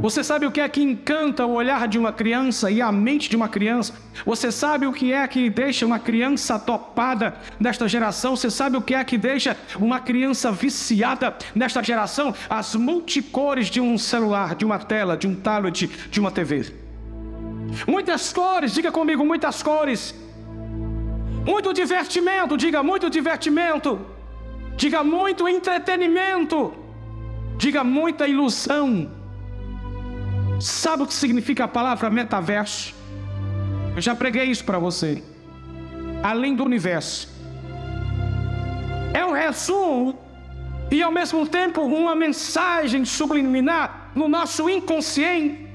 Você 0.00 0.24
sabe 0.24 0.46
o 0.46 0.50
que 0.50 0.62
é 0.62 0.68
que 0.68 0.80
encanta 0.80 1.44
o 1.44 1.52
olhar 1.52 1.86
de 1.86 1.98
uma 1.98 2.10
criança 2.10 2.70
e 2.70 2.80
a 2.80 2.90
mente 2.90 3.28
de 3.28 3.36
uma 3.36 3.50
criança? 3.50 3.92
Você 4.24 4.50
sabe 4.50 4.86
o 4.86 4.92
que 4.94 5.12
é 5.12 5.28
que 5.28 5.50
deixa 5.50 5.84
uma 5.84 5.98
criança 5.98 6.58
topada 6.58 7.34
nesta 7.58 7.86
geração? 7.86 8.34
Você 8.34 8.50
sabe 8.50 8.78
o 8.78 8.80
que 8.80 8.94
é 8.94 9.04
que 9.04 9.18
deixa 9.18 9.54
uma 9.78 10.00
criança 10.00 10.50
viciada 10.50 11.36
nesta 11.54 11.82
geração? 11.82 12.34
As 12.48 12.74
multicores 12.74 13.66
de 13.66 13.78
um 13.78 13.98
celular, 13.98 14.54
de 14.54 14.64
uma 14.64 14.78
tela, 14.78 15.18
de 15.18 15.28
um 15.28 15.34
tablet, 15.34 15.86
de 15.86 16.18
uma 16.18 16.30
TV. 16.30 16.72
Muitas 17.86 18.32
cores, 18.32 18.72
diga 18.72 18.90
comigo, 18.90 19.22
muitas 19.26 19.62
cores. 19.62 20.14
Muito 21.44 21.74
divertimento, 21.74 22.56
diga 22.56 22.82
muito 22.82 23.10
divertimento. 23.10 24.00
Diga 24.78 25.04
muito 25.04 25.46
entretenimento. 25.46 26.72
Diga 27.58 27.84
muita 27.84 28.26
ilusão 28.26 29.19
Sabe 30.60 31.04
o 31.04 31.06
que 31.06 31.14
significa 31.14 31.64
a 31.64 31.68
palavra 31.68 32.10
metaverso? 32.10 32.94
Eu 33.96 34.02
já 34.02 34.14
preguei 34.14 34.44
isso 34.44 34.62
para 34.62 34.78
você. 34.78 35.24
Além 36.22 36.54
do 36.54 36.62
universo. 36.62 37.28
É 39.14 39.24
um 39.24 39.32
resumo 39.32 40.18
e 40.90 41.02
ao 41.02 41.10
mesmo 41.10 41.46
tempo 41.46 41.80
uma 41.80 42.14
mensagem 42.14 43.06
subliminar 43.06 44.10
no 44.14 44.28
nosso 44.28 44.68
inconsciente 44.68 45.66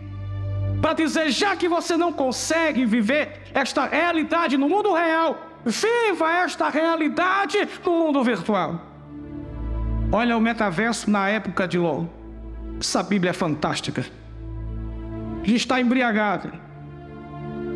para 0.79 0.93
dizer: 0.93 1.31
já 1.31 1.55
que 1.55 1.67
você 1.67 1.97
não 1.97 2.13
consegue 2.13 2.85
viver 2.85 3.41
esta 3.55 3.87
realidade 3.87 4.55
no 4.55 4.69
mundo 4.69 4.93
real, 4.93 5.35
viva 5.65 6.31
esta 6.31 6.69
realidade 6.69 7.67
no 7.83 7.91
mundo 7.91 8.23
virtual. 8.23 8.79
Olha 10.11 10.37
o 10.37 10.41
metaverso 10.41 11.09
na 11.09 11.27
época 11.27 11.67
de 11.67 11.79
Ló. 11.79 12.05
Essa 12.79 13.01
Bíblia 13.01 13.31
é 13.31 13.33
fantástica 13.33 14.05
que 15.45 15.53
está 15.53 15.79
embriagado. 15.79 16.51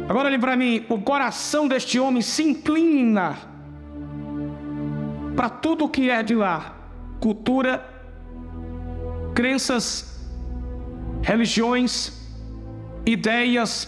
Agora 0.10 0.28
olhe 0.28 0.40
para 0.40 0.58
mim, 0.58 0.86
o 0.90 1.00
coração 1.00 1.68
deste 1.68 2.00
homem 2.00 2.22
se 2.22 2.42
inclina 2.42 3.38
para 5.36 5.50
tudo 5.50 5.88
que 5.88 6.10
é 6.10 6.24
de 6.24 6.34
lá, 6.34 6.74
cultura, 7.20 7.88
crenças, 9.36 10.20
religiões, 11.22 12.12
ideias, 13.06 13.88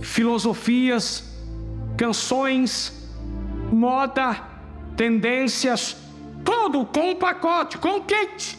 filosofias, 0.00 1.34
canções, 1.96 3.10
moda, 3.72 4.38
tendências, 4.98 5.96
tudo 6.44 6.84
com 6.84 7.12
um 7.12 7.16
pacote, 7.16 7.78
com 7.78 7.96
um 7.96 8.02
kit. 8.02 8.58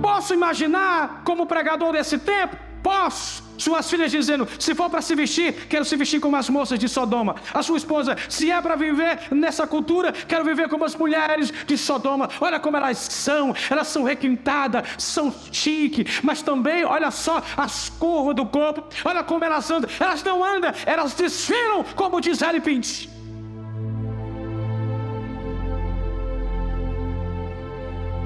Posso 0.00 0.32
imaginar 0.32 1.22
como 1.24 1.44
pregador 1.44 1.92
desse 1.92 2.18
tempo? 2.18 2.65
Posso. 2.86 3.42
Suas 3.58 3.90
filhas 3.90 4.12
dizendo: 4.12 4.46
se 4.60 4.72
for 4.72 4.88
para 4.88 5.02
se 5.02 5.16
vestir, 5.16 5.66
quero 5.68 5.84
se 5.84 5.96
vestir 5.96 6.20
como 6.20 6.36
as 6.36 6.48
moças 6.48 6.78
de 6.78 6.88
Sodoma. 6.88 7.34
A 7.52 7.60
sua 7.60 7.78
esposa, 7.78 8.16
se 8.28 8.48
é 8.48 8.60
para 8.60 8.76
viver 8.76 9.22
nessa 9.32 9.66
cultura, 9.66 10.12
quero 10.12 10.44
viver 10.44 10.68
como 10.68 10.84
as 10.84 10.94
mulheres 10.94 11.52
de 11.66 11.76
Sodoma. 11.76 12.28
Olha 12.40 12.60
como 12.60 12.76
elas 12.76 12.98
são, 12.98 13.52
elas 13.68 13.88
são 13.88 14.04
requintadas, 14.04 14.86
são 14.98 15.34
chique, 15.50 16.06
mas 16.22 16.42
também, 16.42 16.84
olha 16.84 17.10
só 17.10 17.42
as 17.56 17.88
curvas 17.88 18.36
do 18.36 18.46
corpo, 18.46 18.84
olha 19.04 19.24
como 19.24 19.44
elas 19.44 19.68
andam. 19.68 19.90
Elas 19.98 20.22
não 20.22 20.44
andam, 20.44 20.72
elas 20.84 21.12
desfilam, 21.14 21.82
como 21.96 22.20
diz 22.20 22.40
Harry 22.40 22.60
Pint. 22.60 23.08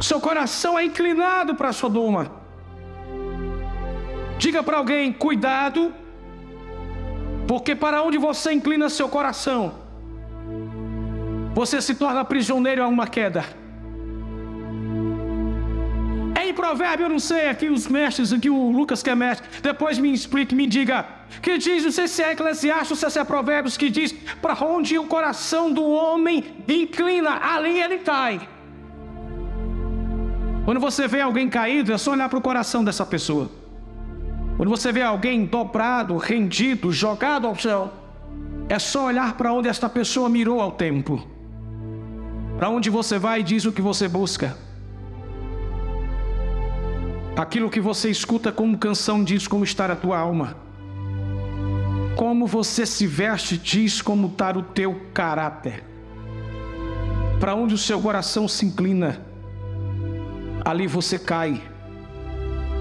Seu 0.02 0.21
coração 0.21 0.79
é 0.79 0.85
inclinado 0.85 1.55
para 1.55 1.73
Sodoma. 1.73 2.40
Diga 4.45 4.63
para 4.63 4.79
alguém: 4.79 5.13
cuidado, 5.13 5.93
porque 7.47 7.75
para 7.75 8.03
onde 8.03 8.17
você 8.17 8.53
inclina 8.59 8.89
seu 8.89 9.09
coração, 9.17 9.75
você 11.55 11.79
se 11.87 11.95
torna 11.95 12.25
prisioneiro 12.25 12.83
a 12.83 12.89
uma 12.89 13.07
queda. 13.07 13.45
É 16.41 16.49
em 16.49 16.55
provérbio, 16.55 17.05
eu 17.05 17.11
não 17.11 17.19
sei, 17.19 17.51
aqui 17.51 17.69
os 17.69 17.87
mestres, 17.87 18.33
aqui 18.33 18.49
o 18.49 18.71
Lucas 18.71 19.03
que 19.03 19.11
é 19.11 19.15
mestre, 19.15 19.47
depois 19.61 19.99
me 19.99 20.11
explique, 20.11 20.55
me 20.55 20.67
diga, 20.67 21.05
que 21.43 21.59
diz, 21.59 21.85
não 21.85 21.93
sei 21.93 22.09
se 22.09 22.23
é 22.23 22.33
Eclesiastes 22.33 22.99
se 22.99 23.19
é 23.19 23.25
Provérbios, 23.25 23.77
que 23.77 23.91
diz, 23.91 24.13
para 24.41 24.55
onde 24.65 24.99
o 24.99 25.05
coração 25.05 25.71
do 25.71 25.85
homem 25.85 26.43
inclina, 26.67 27.33
ali 27.55 27.79
ele 27.83 27.99
cai. 27.99 28.41
Quando 30.65 30.81
você 30.81 31.07
vê 31.07 31.21
alguém 31.21 31.51
caído, 31.51 31.93
é 31.93 31.99
só 31.99 32.13
olhar 32.13 32.31
para 32.31 32.39
o 32.39 32.43
coração 32.43 32.83
dessa 32.83 33.05
pessoa. 33.05 33.60
Quando 34.61 34.76
você 34.76 34.93
vê 34.93 35.00
alguém 35.00 35.47
dobrado, 35.47 36.19
rendido, 36.19 36.93
jogado 36.93 37.47
ao 37.47 37.55
chão, 37.55 37.90
é 38.69 38.79
só 38.79 39.07
olhar 39.07 39.35
para 39.35 39.55
onde 39.55 39.71
esta 39.71 39.88
pessoa 39.88 40.29
mirou 40.29 40.61
ao 40.61 40.73
tempo. 40.73 41.26
Para 42.59 42.69
onde 42.69 42.90
você 42.90 43.19
vai 43.19 43.43
diz 43.43 43.64
o 43.64 43.73
que 43.73 43.81
você 43.81 44.07
busca. 44.07 44.55
Aquilo 47.35 47.71
que 47.71 47.81
você 47.81 48.11
escuta 48.11 48.52
como 48.52 48.76
canção 48.76 49.25
diz 49.25 49.49
como 49.49 49.64
está 49.64 49.87
a 49.87 49.97
tua 49.97 50.19
alma. 50.19 50.55
Como 52.14 52.47
você 52.47 52.85
se 52.85 53.07
veste 53.07 53.57
diz 53.57 54.02
como 54.02 54.26
está 54.26 54.50
o 54.50 54.62
teu 54.62 55.07
caráter. 55.14 55.83
Para 57.40 57.55
onde 57.55 57.73
o 57.75 57.79
seu 57.79 57.99
coração 57.99 58.47
se 58.47 58.67
inclina, 58.67 59.23
ali 60.62 60.87
você 60.87 61.19
cai, 61.19 61.62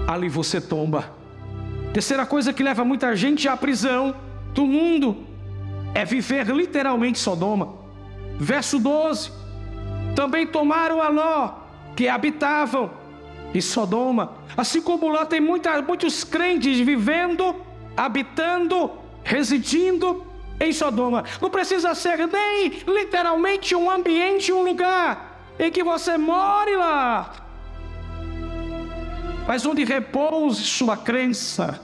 ali 0.06 0.28
você 0.28 0.60
tomba. 0.60 1.19
Terceira 1.92 2.24
coisa 2.24 2.52
que 2.52 2.62
leva 2.62 2.84
muita 2.84 3.16
gente 3.16 3.48
à 3.48 3.56
prisão 3.56 4.14
do 4.54 4.64
mundo 4.64 5.26
é 5.92 6.04
viver 6.04 6.46
literalmente 6.46 7.18
Sodoma. 7.18 7.74
Verso 8.38 8.78
12: 8.78 9.32
Também 10.14 10.46
tomaram 10.46 11.02
a 11.02 11.08
Ló, 11.08 11.54
que 11.96 12.08
habitavam 12.08 12.90
em 13.52 13.60
Sodoma. 13.60 14.34
Assim 14.56 14.80
como 14.80 15.08
lá 15.08 15.26
tem 15.26 15.40
muita, 15.40 15.82
muitos 15.82 16.22
crentes 16.22 16.78
vivendo, 16.78 17.56
habitando, 17.96 18.92
residindo 19.24 20.24
em 20.60 20.72
Sodoma. 20.72 21.24
Não 21.40 21.50
precisa 21.50 21.92
ser 21.96 22.18
nem 22.28 22.68
literalmente 22.86 23.74
um 23.74 23.90
ambiente, 23.90 24.52
um 24.52 24.62
lugar 24.62 25.40
em 25.58 25.72
que 25.72 25.82
você 25.82 26.16
more 26.16 26.76
lá 26.76 27.49
mas 29.50 29.66
onde 29.66 29.82
repouse 29.82 30.62
sua 30.62 30.96
crença, 30.96 31.80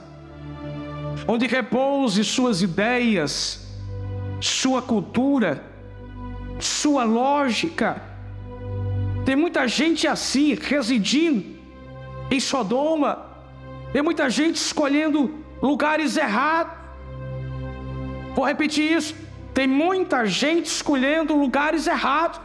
onde 1.27 1.45
repouse 1.47 2.23
suas 2.23 2.61
ideias, 2.61 3.67
sua 4.39 4.81
cultura, 4.81 5.61
sua 6.61 7.03
lógica. 7.03 8.01
Tem 9.25 9.35
muita 9.35 9.67
gente 9.67 10.07
assim, 10.07 10.53
residindo 10.53 11.43
em 12.31 12.39
Sodoma, 12.39 13.25
tem 13.91 14.01
muita 14.01 14.29
gente 14.29 14.55
escolhendo 14.55 15.29
lugares 15.61 16.15
errados. 16.15 16.71
Vou 18.33 18.45
repetir 18.45 18.93
isso: 18.93 19.13
tem 19.53 19.67
muita 19.67 20.25
gente 20.25 20.67
escolhendo 20.67 21.35
lugares 21.35 21.85
errados. 21.85 22.39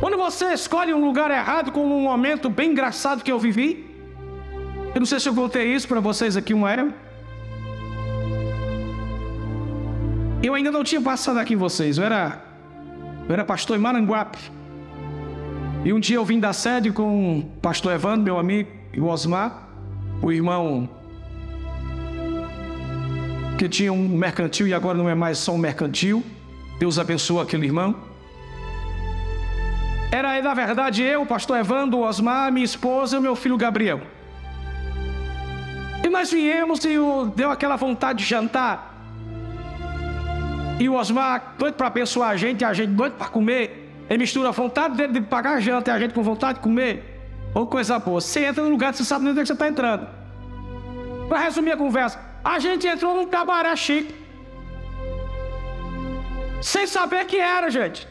Quando 0.00 0.16
você 0.16 0.54
escolhe 0.54 0.94
um 0.94 1.04
lugar 1.04 1.30
errado, 1.30 1.70
como 1.70 1.94
um 1.94 2.00
momento 2.00 2.48
bem 2.48 2.70
engraçado 2.70 3.22
que 3.22 3.30
eu 3.30 3.38
vivi, 3.38 3.86
eu 4.94 4.98
não 4.98 5.06
sei 5.06 5.20
se 5.20 5.28
eu 5.28 5.34
voltei 5.34 5.74
isso 5.74 5.86
para 5.86 6.00
vocês 6.00 6.38
aqui 6.38 6.54
uma 6.54 6.72
época. 6.72 6.94
Eu 10.42 10.54
ainda 10.54 10.70
não 10.70 10.82
tinha 10.82 11.02
passado 11.02 11.38
aqui 11.38 11.52
em 11.52 11.56
vocês, 11.56 11.98
eu 11.98 12.04
era, 12.04 12.42
eu 13.28 13.32
era 13.34 13.44
pastor 13.44 13.76
em 13.76 13.80
Maranguape. 13.80 14.38
E 15.84 15.92
um 15.92 16.00
dia 16.00 16.16
eu 16.16 16.24
vim 16.24 16.40
da 16.40 16.54
sede 16.54 16.90
com 16.90 17.38
o 17.38 17.42
pastor 17.60 17.92
Evandro, 17.92 18.22
meu 18.22 18.38
amigo, 18.38 18.70
e 18.94 19.00
o 19.00 19.06
Osmar, 19.06 19.68
o 20.22 20.32
irmão 20.32 20.88
que 23.58 23.68
tinha 23.68 23.92
um 23.92 24.08
mercantil 24.08 24.66
e 24.66 24.72
agora 24.72 24.96
não 24.96 25.10
é 25.10 25.14
mais 25.14 25.36
só 25.36 25.52
um 25.52 25.58
mercantil. 25.58 26.24
Deus 26.78 26.98
abençoe 26.98 27.42
aquele 27.42 27.66
irmão. 27.66 28.09
Era, 30.12 30.42
na 30.42 30.54
verdade, 30.54 31.02
eu, 31.02 31.24
pastor 31.24 31.58
Evandro, 31.58 32.00
Osmar, 32.00 32.50
minha 32.50 32.64
esposa 32.64 33.16
e 33.16 33.18
o 33.18 33.22
meu 33.22 33.36
filho 33.36 33.56
Gabriel. 33.56 34.00
E 36.04 36.08
nós 36.08 36.32
viemos 36.32 36.84
e 36.84 36.98
o, 36.98 37.26
deu 37.26 37.50
aquela 37.50 37.76
vontade 37.76 38.20
de 38.20 38.24
jantar. 38.24 38.94
E 40.80 40.88
o 40.88 40.94
Osmar, 40.94 41.54
doido 41.58 41.74
para 41.74 41.86
abençoar 41.86 42.30
a 42.30 42.36
gente, 42.36 42.64
a 42.64 42.72
gente 42.72 42.90
doido 42.90 43.12
para 43.12 43.28
comer. 43.28 43.92
Ele 44.08 44.18
mistura 44.18 44.48
a 44.48 44.52
vontade 44.52 44.96
dele 44.96 45.12
de 45.12 45.20
pagar 45.20 45.58
a 45.58 45.60
janta 45.60 45.90
e 45.90 45.94
a 45.94 45.98
gente 45.98 46.12
com 46.12 46.22
vontade 46.22 46.58
de 46.58 46.64
comer. 46.64 47.20
Ou 47.54 47.66
coisa 47.66 47.98
boa. 47.98 48.20
Você 48.20 48.44
entra 48.46 48.64
no 48.64 48.70
lugar 48.70 48.90
que 48.90 48.98
você 48.98 49.04
sabe 49.04 49.28
onde 49.28 49.38
é 49.38 49.42
que 49.42 49.46
você 49.46 49.52
está 49.52 49.68
entrando. 49.68 50.08
Para 51.28 51.38
resumir 51.38 51.70
a 51.72 51.76
conversa, 51.76 52.18
a 52.42 52.58
gente 52.58 52.86
entrou 52.88 53.14
num 53.14 53.26
cabaré 53.26 53.76
chique. 53.76 54.12
Sem 56.60 56.86
saber 56.86 57.24
que 57.26 57.36
era, 57.36 57.70
gente. 57.70 58.08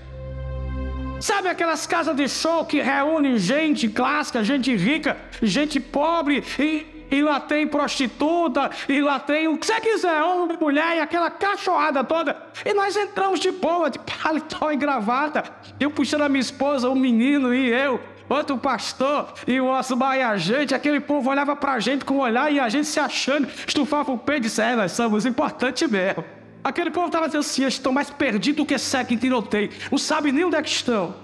Sabe 1.19 1.49
aquelas 1.49 1.85
casas 1.85 2.15
de 2.15 2.29
show 2.29 2.63
que 2.65 2.81
reúnem 2.81 3.37
gente 3.37 3.89
clássica, 3.89 4.43
gente 4.43 4.73
rica, 4.75 5.17
gente 5.41 5.79
pobre, 5.79 6.43
e, 6.57 6.85
e 7.11 7.21
lá 7.21 7.41
tem 7.41 7.67
prostituta, 7.67 8.69
e 8.87 9.01
lá 9.01 9.19
tem 9.19 9.47
o 9.47 9.57
que 9.57 9.65
você 9.65 9.81
quiser, 9.81 10.21
homem, 10.23 10.57
mulher, 10.59 10.95
e 10.95 10.99
aquela 11.01 11.29
cachorrada 11.29 12.03
toda. 12.05 12.37
E 12.65 12.73
nós 12.73 12.95
entramos 12.95 13.39
de 13.39 13.51
boa, 13.51 13.89
de 13.89 13.99
paletó 13.99 14.71
e 14.71 14.77
gravata. 14.77 15.43
Eu 15.77 15.91
puxando 15.91 16.21
a 16.21 16.29
minha 16.29 16.41
esposa, 16.41 16.89
o 16.89 16.95
menino 16.95 17.53
e 17.53 17.67
eu 17.67 17.99
outro 18.29 18.57
pastor 18.57 19.33
e 19.47 19.59
o 19.59 19.65
Osmar 19.65 20.17
e 20.17 20.21
a 20.21 20.37
gente, 20.37 20.75
aquele 20.75 20.99
povo 20.99 21.31
olhava 21.31 21.55
pra 21.55 21.79
gente 21.79 22.05
com 22.05 22.15
um 22.15 22.19
olhar 22.19 22.51
e 22.53 22.59
a 22.59 22.69
gente 22.69 22.87
se 22.87 22.99
achando, 22.99 23.47
estufava 23.67 24.11
o 24.11 24.17
peito 24.19 24.41
e 24.41 24.49
disse, 24.49 24.61
é, 24.61 24.75
nós 24.75 24.91
somos 24.91 25.25
importantes 25.25 25.89
mesmo. 25.89 26.23
Aquele 26.69 26.91
povo 26.91 27.07
estava 27.07 27.25
dizendo 27.25 27.41
assim: 27.41 27.65
estão 27.65 27.91
mais 27.91 28.11
perdidos 28.11 28.57
do 28.57 28.65
que 28.65 28.77
segue 28.77 29.15
em 29.15 29.17
tiroteio, 29.17 29.71
não 29.89 29.97
sabe 29.97 30.31
nem 30.31 30.45
onde 30.45 30.55
é 30.55 30.61
que 30.61 30.69
estão. 30.69 31.15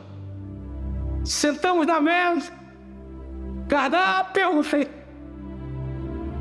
Sentamos 1.23 1.85
na 1.85 2.01
mesa, 2.01 2.51
cardápio, 3.69 4.63
falei. 4.63 4.89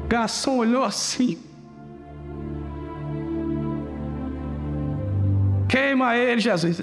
Garçom 0.09 0.57
olhou 0.57 0.83
assim. 0.83 1.39
Queima 5.69 6.17
ele, 6.17 6.41
Jesus. 6.41 6.81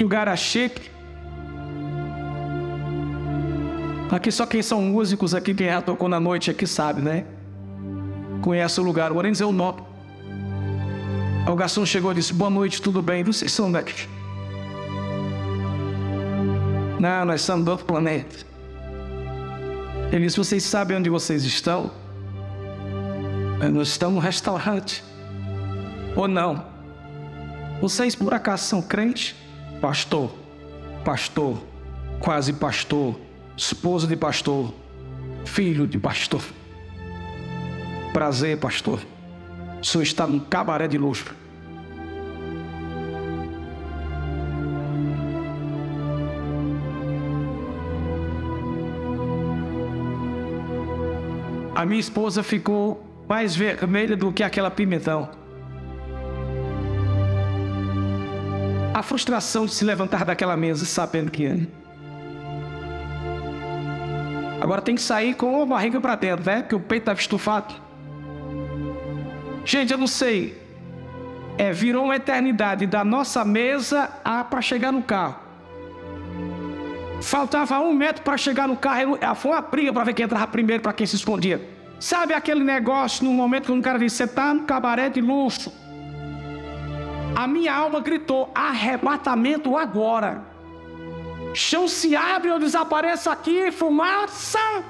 Lugar 0.00 0.28
a 0.28 0.34
chique. 0.34 0.90
Aqui 4.10 4.32
só 4.32 4.46
quem 4.46 4.62
são 4.62 4.82
músicos 4.82 5.32
aqui, 5.32 5.54
quem 5.54 5.68
já 5.68 5.80
tocou 5.80 6.08
na 6.08 6.18
noite 6.18 6.50
aqui 6.50 6.66
sabe, 6.66 7.00
né? 7.02 7.37
Conhece 8.40 8.80
o 8.80 8.82
lugar, 8.82 9.12
o 9.12 9.22
dizer 9.22 9.44
o 9.44 9.52
nome. 9.52 9.82
O 11.46 11.54
garçom 11.54 11.84
chegou 11.86 12.12
e 12.12 12.16
disse: 12.16 12.32
Boa 12.32 12.50
noite, 12.50 12.80
tudo 12.80 13.00
bem? 13.00 13.24
Vocês 13.24 13.52
são 13.52 13.70
daqui? 13.72 14.06
Não, 17.00 17.24
nós 17.24 17.42
somos 17.42 17.64
do 17.64 17.70
outro 17.70 17.86
planeta. 17.86 18.36
Ele 20.12 20.26
disse: 20.26 20.36
Vocês 20.36 20.62
sabem 20.62 20.96
onde 20.96 21.08
vocês 21.08 21.44
estão? 21.44 21.90
Nós 23.72 23.88
estamos 23.88 24.16
no 24.16 24.20
restaurante. 24.20 25.02
Ou 26.14 26.28
não? 26.28 26.64
Vocês 27.80 28.14
por 28.14 28.34
acaso 28.34 28.64
são 28.64 28.82
crentes? 28.82 29.34
Pastor, 29.80 30.32
pastor, 31.04 31.58
quase 32.18 32.52
pastor, 32.52 33.18
esposa 33.56 34.06
de 34.06 34.16
pastor, 34.16 34.74
filho 35.44 35.86
de 35.86 35.98
pastor. 35.98 36.42
Prazer, 38.18 38.58
pastor. 38.58 38.98
O 39.80 39.84
senhor 39.86 40.02
está 40.02 40.26
num 40.26 40.40
cabaré 40.40 40.88
de 40.88 40.98
luxo. 40.98 41.32
A 51.76 51.86
minha 51.86 52.00
esposa 52.00 52.42
ficou 52.42 53.00
mais 53.28 53.54
vermelha 53.54 54.16
do 54.16 54.32
que 54.32 54.42
aquela 54.42 54.68
pimentão. 54.68 55.30
A 58.92 59.00
frustração 59.00 59.64
de 59.64 59.74
se 59.74 59.84
levantar 59.84 60.24
daquela 60.24 60.56
mesa 60.56 60.84
sabendo 60.84 61.30
que 61.30 61.46
é. 61.46 61.60
Agora 64.60 64.82
tem 64.82 64.96
que 64.96 65.02
sair 65.02 65.34
com 65.36 65.62
a 65.62 65.64
barriga 65.64 66.00
para 66.00 66.16
dentro, 66.16 66.44
né? 66.44 66.62
Porque 66.62 66.74
o 66.74 66.80
peito 66.80 67.02
estava 67.02 67.20
estufado. 67.20 67.87
Gente, 69.68 69.92
eu 69.92 69.98
não 69.98 70.06
sei. 70.06 70.56
É, 71.58 71.72
virou 71.72 72.04
uma 72.04 72.16
eternidade 72.16 72.86
da 72.86 73.04
nossa 73.04 73.44
mesa 73.44 74.08
para 74.48 74.62
chegar 74.62 74.90
no 74.90 75.02
carro. 75.02 75.36
Faltava 77.20 77.78
um 77.80 77.92
metro 77.92 78.22
para 78.22 78.38
chegar 78.38 78.66
no 78.66 78.78
carro. 78.78 79.18
Foi 79.36 79.50
uma 79.50 79.60
briga 79.60 79.92
para 79.92 80.04
ver 80.04 80.14
quem 80.14 80.24
entrava 80.24 80.46
primeiro, 80.46 80.82
para 80.82 80.94
quem 80.94 81.06
se 81.06 81.16
escondia. 81.16 81.60
Sabe 82.00 82.32
aquele 82.32 82.64
negócio 82.64 83.22
no 83.26 83.30
momento 83.30 83.66
que 83.66 83.72
um 83.72 83.82
cara 83.82 83.98
disse: 83.98 84.16
Você 84.16 84.24
está 84.24 84.54
no 84.54 84.62
cabaré 84.62 85.10
de 85.10 85.20
luxo. 85.20 85.70
A 87.36 87.46
minha 87.46 87.74
alma 87.74 88.00
gritou: 88.00 88.50
Arrebatamento 88.54 89.76
agora. 89.76 90.44
Chão 91.52 91.86
se 91.86 92.16
abre, 92.16 92.48
eu 92.48 92.58
desapareço 92.58 93.28
aqui, 93.28 93.70
fumaça. 93.70 94.82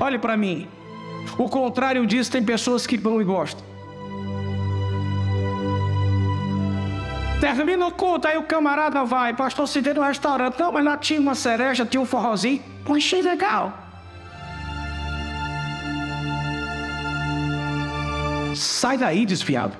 Olhe 0.00 0.18
para 0.18 0.38
mim. 0.38 0.66
O 1.38 1.48
contrário 1.48 2.06
disso, 2.06 2.30
tem 2.30 2.42
pessoas 2.42 2.86
que 2.86 2.96
vão 2.96 3.20
e 3.20 3.24
gostam. 3.24 3.64
Termina 7.40 7.86
o 7.86 7.90
culto, 7.90 8.26
aí 8.26 8.38
o 8.38 8.44
camarada 8.44 9.04
vai, 9.04 9.34
pastor, 9.34 9.68
se 9.68 9.80
no 9.80 10.02
restaurante. 10.02 10.58
Não, 10.58 10.72
mas 10.72 10.84
lá 10.84 10.96
tinha 10.96 11.20
uma 11.20 11.34
cereja, 11.34 11.84
tinha 11.84 12.00
um 12.00 12.06
forrozinho. 12.06 12.62
Pô, 12.84 12.94
achei 12.94 13.20
legal. 13.20 13.72
Sai 18.54 18.96
daí, 18.96 19.26
desviado. 19.26 19.76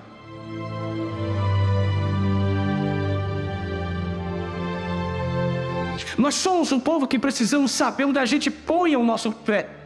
Nós 6.18 6.34
somos 6.34 6.70
um 6.72 6.80
povo 6.80 7.06
que 7.06 7.18
precisamos 7.18 7.70
saber 7.72 8.04
onde 8.04 8.18
a 8.18 8.26
gente 8.26 8.50
põe 8.50 8.96
o 8.96 9.02
nosso 9.02 9.32
pé. 9.32 9.83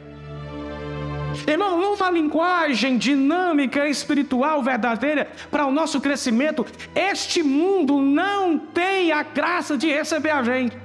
Irmão, 1.52 1.78
numa 1.78 2.10
linguagem 2.10 2.98
dinâmica 2.98 3.88
espiritual 3.88 4.62
verdadeira 4.62 5.30
para 5.50 5.64
o 5.64 5.72
nosso 5.72 5.98
crescimento, 5.98 6.66
este 6.94 7.42
mundo 7.42 8.02
não 8.02 8.58
tem 8.58 9.12
a 9.12 9.22
graça 9.22 9.76
de 9.76 9.88
receber 9.88 10.30
a 10.30 10.42
gente. 10.42 10.76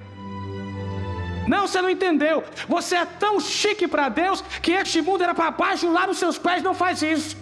Não, 1.45 1.67
você 1.67 1.82
não 1.82 1.89
entendeu. 1.89 2.45
Você 2.69 2.95
é 2.95 3.06
tão 3.06 3.41
chique 3.41 3.89
para 3.89 4.08
Deus 4.08 4.41
que 4.62 4.71
este 4.71 5.02
mundo 5.02 5.23
era 5.23 5.34
para 5.34 5.52
baixo, 5.52 5.91
lá 5.91 6.08
nos 6.08 6.17
seus 6.17 6.38
pés, 6.38 6.63
não 6.63 6.73
faz 6.73 7.02
isso. 7.02 7.36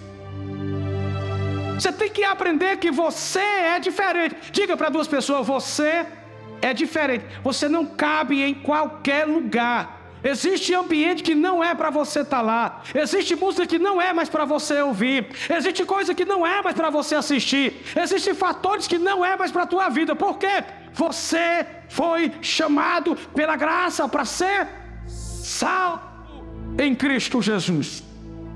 Você 1.75 1.91
tem 1.91 2.09
que 2.09 2.23
aprender 2.23 2.77
que 2.77 2.89
você 2.89 3.39
é 3.39 3.79
diferente. 3.79 4.35
Diga 4.51 4.75
para 4.75 4.89
duas 4.89 5.07
pessoas: 5.07 5.45
você 5.45 6.07
é 6.59 6.73
diferente. 6.73 7.25
Você 7.43 7.69
não 7.69 7.85
cabe 7.85 8.41
em 8.41 8.55
qualquer 8.55 9.27
lugar. 9.27 10.00
Existe 10.23 10.73
ambiente 10.73 11.23
que 11.23 11.33
não 11.33 11.63
é 11.63 11.73
para 11.73 11.89
você 11.89 12.21
estar 12.21 12.37
tá 12.37 12.41
lá. 12.41 12.81
Existe 12.93 13.35
música 13.35 13.65
que 13.65 13.79
não 13.79 14.01
é 14.01 14.13
mais 14.13 14.29
para 14.29 14.45
você 14.45 14.81
ouvir. 14.81 15.27
Existe 15.49 15.83
coisa 15.83 16.13
que 16.13 16.25
não 16.25 16.45
é 16.45 16.61
mais 16.61 16.75
para 16.75 16.89
você 16.89 17.15
assistir. 17.15 17.83
Existem 17.95 18.33
fatores 18.33 18.87
que 18.87 18.97
não 18.97 19.25
é 19.25 19.35
mais 19.35 19.51
para 19.51 19.63
a 19.63 19.67
tua 19.67 19.89
vida. 19.89 20.15
Por 20.15 20.37
quê? 20.37 20.63
Você 20.93 21.65
foi 21.89 22.31
chamado 22.41 23.15
pela 23.33 23.55
graça 23.55 24.07
para 24.07 24.25
ser 24.25 24.67
salvo 25.07 26.01
em 26.77 26.93
Cristo 26.93 27.41
Jesus. 27.41 28.03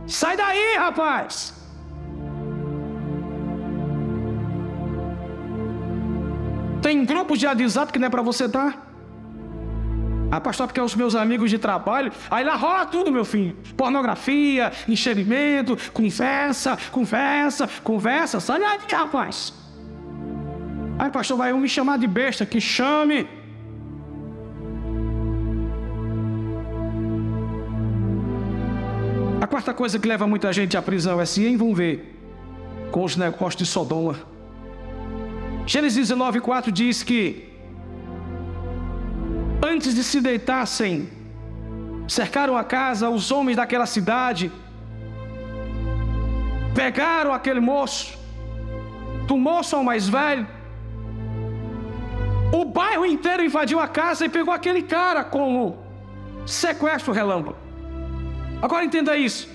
Sai 0.07 0.37
daí, 0.37 0.75
rapaz. 0.77 1.53
Tem 6.81 7.03
grupos 7.03 7.39
de 7.39 7.47
WhatsApp 7.47 7.91
que 7.91 7.97
não 7.97 8.07
é 8.07 8.09
para 8.11 8.21
você 8.21 8.45
estar. 8.45 8.94
Ah, 10.31 10.41
pastor, 10.41 10.67
porque 10.67 10.81
os 10.81 10.95
meus 10.95 11.15
amigos 11.15 11.49
de 11.49 11.57
trabalho. 11.57 12.11
Aí 12.29 12.43
lá 12.43 12.55
rola 12.55 12.85
tudo, 12.85 13.11
meu 13.11 13.25
filho. 13.25 13.55
Pornografia, 13.77 14.71
enchimento, 14.87 15.77
conversa, 15.93 16.77
conversa, 16.91 17.69
conversa. 17.83 18.39
Sai 18.39 18.59
daí, 18.59 18.79
rapaz. 18.91 19.53
Aí, 20.97 21.11
pastor, 21.11 21.37
vai 21.37 21.53
me 21.53 21.67
chamar 21.67 21.97
de 21.97 22.07
besta. 22.07 22.45
Que 22.45 22.59
chame. 22.59 23.27
A 29.41 29.47
quarta 29.47 29.73
coisa 29.73 29.99
que 29.99 30.07
leva 30.07 30.25
muita 30.25 30.51
gente 30.51 30.75
à 30.75 30.81
prisão 30.81 31.21
é 31.21 31.25
se 31.25 31.45
envolver 31.45 32.13
com 32.91 33.03
os 33.03 33.15
negócios 33.15 33.57
de 33.57 33.65
Sodoma. 33.65 34.15
Gênesis 35.67 35.97
19, 35.97 36.41
4 36.41 36.71
diz 36.71 37.03
que 37.03 37.44
antes 39.65 39.95
de 39.95 40.03
se 40.03 40.21
deitassem, 40.21 41.09
cercaram 42.07 42.55
a 42.57 42.63
casa 42.63 43.09
os 43.09 43.31
homens 43.31 43.57
daquela 43.57 43.85
cidade, 43.85 44.51
pegaram 46.73 47.33
aquele 47.33 47.59
moço, 47.59 48.17
do 49.27 49.37
moço 49.37 49.75
ao 49.75 49.83
mais 49.83 50.07
velho, 50.07 50.47
o 52.51 52.63
bairro 52.63 53.05
inteiro 53.05 53.43
invadiu 53.43 53.79
a 53.79 53.87
casa 53.87 54.25
e 54.25 54.29
pegou 54.29 54.53
aquele 54.53 54.83
cara 54.83 55.23
como 55.23 55.77
sequestro 56.45 57.11
relâmpago. 57.11 57.57
Agora 58.61 58.85
entenda 58.85 59.17
isso. 59.17 59.49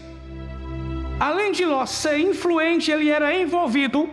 Além 1.18 1.52
de 1.52 1.64
Ló 1.64 1.84
ser 1.86 2.18
influente, 2.18 2.90
ele 2.90 3.08
era 3.10 3.38
envolvido 3.38 4.08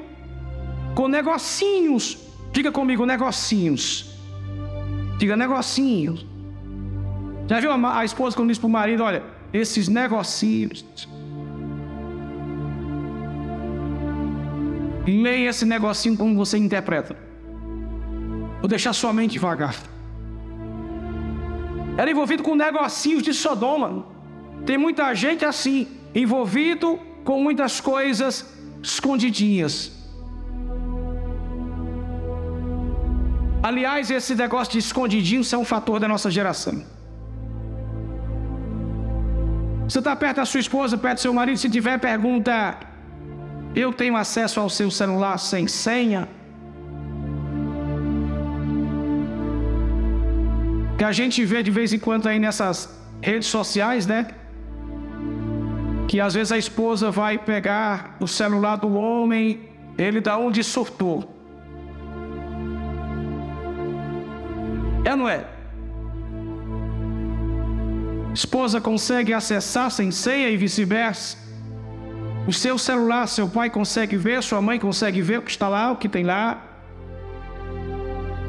com 0.93 1.07
negocinhos. 1.07 2.17
Diga 2.51 2.71
comigo, 2.71 3.05
negocinhos. 3.05 4.06
Diga 5.17 5.35
negocinhos. 5.35 6.25
Já 7.47 7.59
viu 7.59 7.71
a, 7.71 8.05
esposa 8.05 8.35
quando 8.35 8.49
diz 8.49 8.57
para 8.57 8.67
o 8.67 8.69
marido: 8.69 9.03
olha, 9.03 9.23
esses 9.51 9.87
negocinhos. 9.87 10.85
Leia 15.07 15.49
esse 15.49 15.65
negocinho 15.65 16.17
como 16.17 16.35
você 16.35 16.57
interpreta. 16.57 17.15
Vou 18.59 18.67
deixar 18.67 18.93
sua 18.93 19.13
mente 19.13 19.33
devagar. 19.33 19.75
Era 21.97 22.11
envolvido 22.11 22.43
com 22.43 22.55
negocinhos 22.55 23.23
de 23.23 23.33
Sodoma. 23.33 24.05
Tem 24.65 24.77
muita 24.77 25.13
gente 25.15 25.45
assim, 25.45 25.87
envolvido 26.13 26.99
com 27.23 27.41
muitas 27.41 27.79
coisas 27.79 28.53
escondidinhas. 28.83 29.96
Aliás, 33.67 34.09
esse 34.17 34.33
negócio 34.33 34.71
de 34.73 34.79
escondidinho 34.79 35.43
é 35.55 35.57
um 35.57 35.65
fator 35.65 35.99
da 35.99 36.07
nossa 36.07 36.29
geração. 36.31 36.75
Você 39.85 39.99
está 39.99 40.15
perto 40.15 40.37
da 40.37 40.45
sua 40.45 40.61
esposa, 40.61 40.97
perto 40.97 41.17
do 41.17 41.21
seu 41.25 41.33
marido, 41.33 41.57
se 41.57 41.69
tiver 41.69 41.97
pergunta, 41.99 42.77
eu 43.75 43.91
tenho 43.91 44.15
acesso 44.15 44.61
ao 44.61 44.69
seu 44.69 44.89
celular 44.89 45.37
sem 45.37 45.67
senha? 45.67 46.29
Que 50.97 51.03
a 51.03 51.11
gente 51.11 51.43
vê 51.43 51.61
de 51.61 51.69
vez 51.69 51.91
em 51.91 51.99
quando 51.99 52.27
aí 52.27 52.39
nessas 52.39 52.77
redes 53.21 53.49
sociais, 53.49 54.07
né? 54.07 54.27
Que 56.07 56.21
às 56.21 56.35
vezes 56.35 56.53
a 56.53 56.57
esposa 56.57 57.11
vai 57.11 57.37
pegar 57.37 58.15
o 58.21 58.27
celular 58.29 58.77
do 58.77 58.93
homem, 58.93 59.69
ele 59.97 60.21
dá 60.21 60.37
um 60.37 60.49
de 60.49 60.63
surtou. 60.63 61.36
É 65.07 65.11
ou 65.11 65.17
não 65.21 65.29
é? 65.29 65.45
Esposa 68.33 68.81
consegue 68.81 69.33
acessar 69.33 69.89
sem 69.89 70.11
senha 70.11 70.49
e 70.49 70.57
vice-versa. 70.57 71.37
O 72.45 72.51
seu 72.51 72.77
celular, 72.77 73.25
seu 73.25 73.47
pai 73.47 73.69
consegue 73.69 74.17
ver, 74.17 74.43
sua 74.43 74.61
mãe 74.61 74.77
consegue 74.77 75.21
ver 75.21 75.39
o 75.39 75.41
que 75.41 75.51
está 75.51 75.69
lá, 75.69 75.93
o 75.93 75.95
que 75.95 76.09
tem 76.09 76.25
lá. 76.25 76.61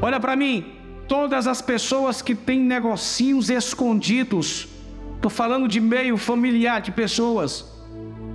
Olha 0.01 0.19
para 0.19 0.35
mim, 0.35 0.75
todas 1.07 1.47
as 1.47 1.61
pessoas 1.61 2.21
que 2.21 2.35
têm 2.35 2.59
negocinhos 2.59 3.49
escondidos, 3.49 4.67
estou 5.15 5.31
falando 5.31 5.65
de 5.65 5.79
meio 5.79 6.17
familiar 6.17 6.81
de 6.81 6.91
pessoas, 6.91 7.65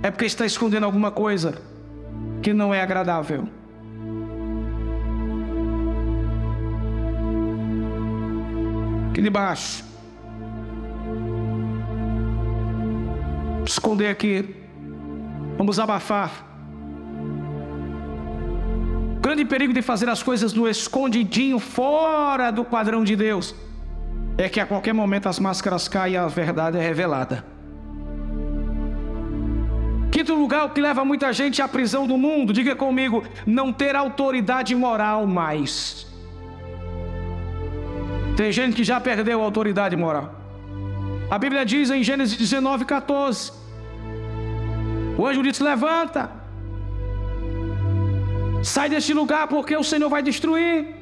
é 0.01 0.09
porque 0.09 0.25
está 0.25 0.47
escondendo 0.47 0.85
alguma 0.85 1.11
coisa 1.11 1.61
que 2.41 2.51
não 2.53 2.73
é 2.73 2.81
agradável. 2.81 3.47
Aqui 9.15 9.21
debaixo. 9.21 9.83
Esconder 13.65 14.09
aqui. 14.09 14.53
Vamos 15.57 15.79
abafar. 15.79 16.45
O 19.17 19.21
grande 19.21 19.45
perigo 19.45 19.73
de 19.73 19.81
fazer 19.81 20.09
as 20.09 20.21
coisas 20.21 20.53
no 20.53 20.67
escondidinho, 20.67 21.59
fora 21.59 22.51
do 22.51 22.65
padrão 22.65 23.03
de 23.03 23.15
Deus, 23.15 23.55
é 24.37 24.49
que 24.49 24.59
a 24.59 24.65
qualquer 24.65 24.93
momento 24.93 25.29
as 25.29 25.39
máscaras 25.39 25.87
caem 25.87 26.15
e 26.15 26.17
a 26.17 26.27
verdade 26.27 26.77
é 26.77 26.81
revelada. 26.81 27.45
Quinto 30.11 30.35
lugar, 30.35 30.65
o 30.65 30.69
que 30.69 30.81
leva 30.81 31.03
muita 31.03 31.31
gente 31.33 31.61
à 31.61 31.67
prisão 31.67 32.05
do 32.05 32.17
mundo, 32.17 32.53
diga 32.53 32.75
comigo, 32.75 33.23
não 33.45 33.71
ter 33.71 33.95
autoridade 33.95 34.75
moral 34.75 35.25
mais. 35.25 36.05
Tem 38.35 38.51
gente 38.51 38.75
que 38.75 38.83
já 38.83 38.99
perdeu 38.99 39.41
a 39.41 39.45
autoridade 39.45 39.95
moral. 39.95 40.33
A 41.29 41.37
Bíblia 41.39 41.65
diz 41.65 41.89
em 41.89 42.03
Gênesis 42.03 42.37
19, 42.37 42.85
14: 42.85 43.51
O 45.17 45.25
anjo 45.25 45.41
disse: 45.41 45.63
Levanta, 45.63 46.29
sai 48.61 48.89
deste 48.89 49.13
lugar, 49.13 49.47
porque 49.47 49.75
o 49.75 49.83
Senhor 49.83 50.09
vai 50.09 50.21
destruir. 50.21 50.93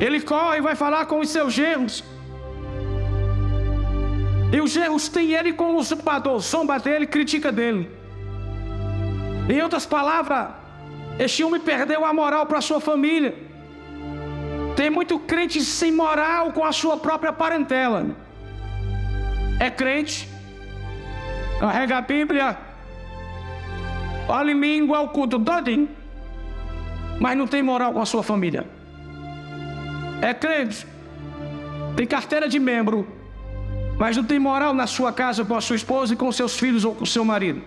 Ele 0.00 0.20
corre 0.20 0.58
e 0.58 0.60
vai 0.60 0.74
falar 0.74 1.06
com 1.06 1.20
os 1.20 1.28
seus 1.28 1.52
genros. 1.52 2.04
E 4.52 4.60
os 4.60 4.70
genros 4.70 5.08
têm 5.08 5.32
ele 5.32 5.52
como 5.52 5.78
usurpador, 5.78 6.38
zomba 6.40 6.78
dele, 6.78 7.06
critica 7.06 7.52
dele. 7.52 7.90
Em 9.48 9.60
outras 9.62 9.86
palavras, 9.86 10.48
este 11.18 11.42
homem 11.44 11.60
perdeu 11.60 12.04
a 12.04 12.12
moral 12.12 12.46
para 12.46 12.60
sua 12.60 12.80
família. 12.80 13.47
Tem 14.78 14.90
muito 14.90 15.18
crente 15.18 15.60
sem 15.60 15.90
moral 15.90 16.52
com 16.52 16.64
a 16.64 16.70
sua 16.70 16.96
própria 16.96 17.32
parentela. 17.32 18.06
É 19.58 19.68
crente, 19.68 20.28
carrega 21.58 21.98
a 21.98 22.00
Bíblia, 22.00 22.56
olha 24.28 24.52
em 24.52 24.60
língua 24.60 25.00
o 25.00 25.08
culto 25.08 25.36
todinho, 25.40 25.88
mas 27.18 27.36
não 27.36 27.48
tem 27.48 27.60
moral 27.60 27.92
com 27.92 28.00
a 28.00 28.06
sua 28.06 28.22
família. 28.22 28.68
É 30.22 30.32
crente, 30.32 30.86
tem 31.96 32.06
carteira 32.06 32.48
de 32.48 32.60
membro, 32.60 33.04
mas 33.98 34.16
não 34.16 34.22
tem 34.22 34.38
moral 34.38 34.72
na 34.72 34.86
sua 34.86 35.12
casa 35.12 35.44
com 35.44 35.56
a 35.56 35.60
sua 35.60 35.74
esposa 35.74 36.14
e 36.14 36.16
com 36.16 36.30
seus 36.30 36.56
filhos 36.56 36.84
ou 36.84 36.94
com 36.94 37.04
seu 37.04 37.24
marido. 37.24 37.60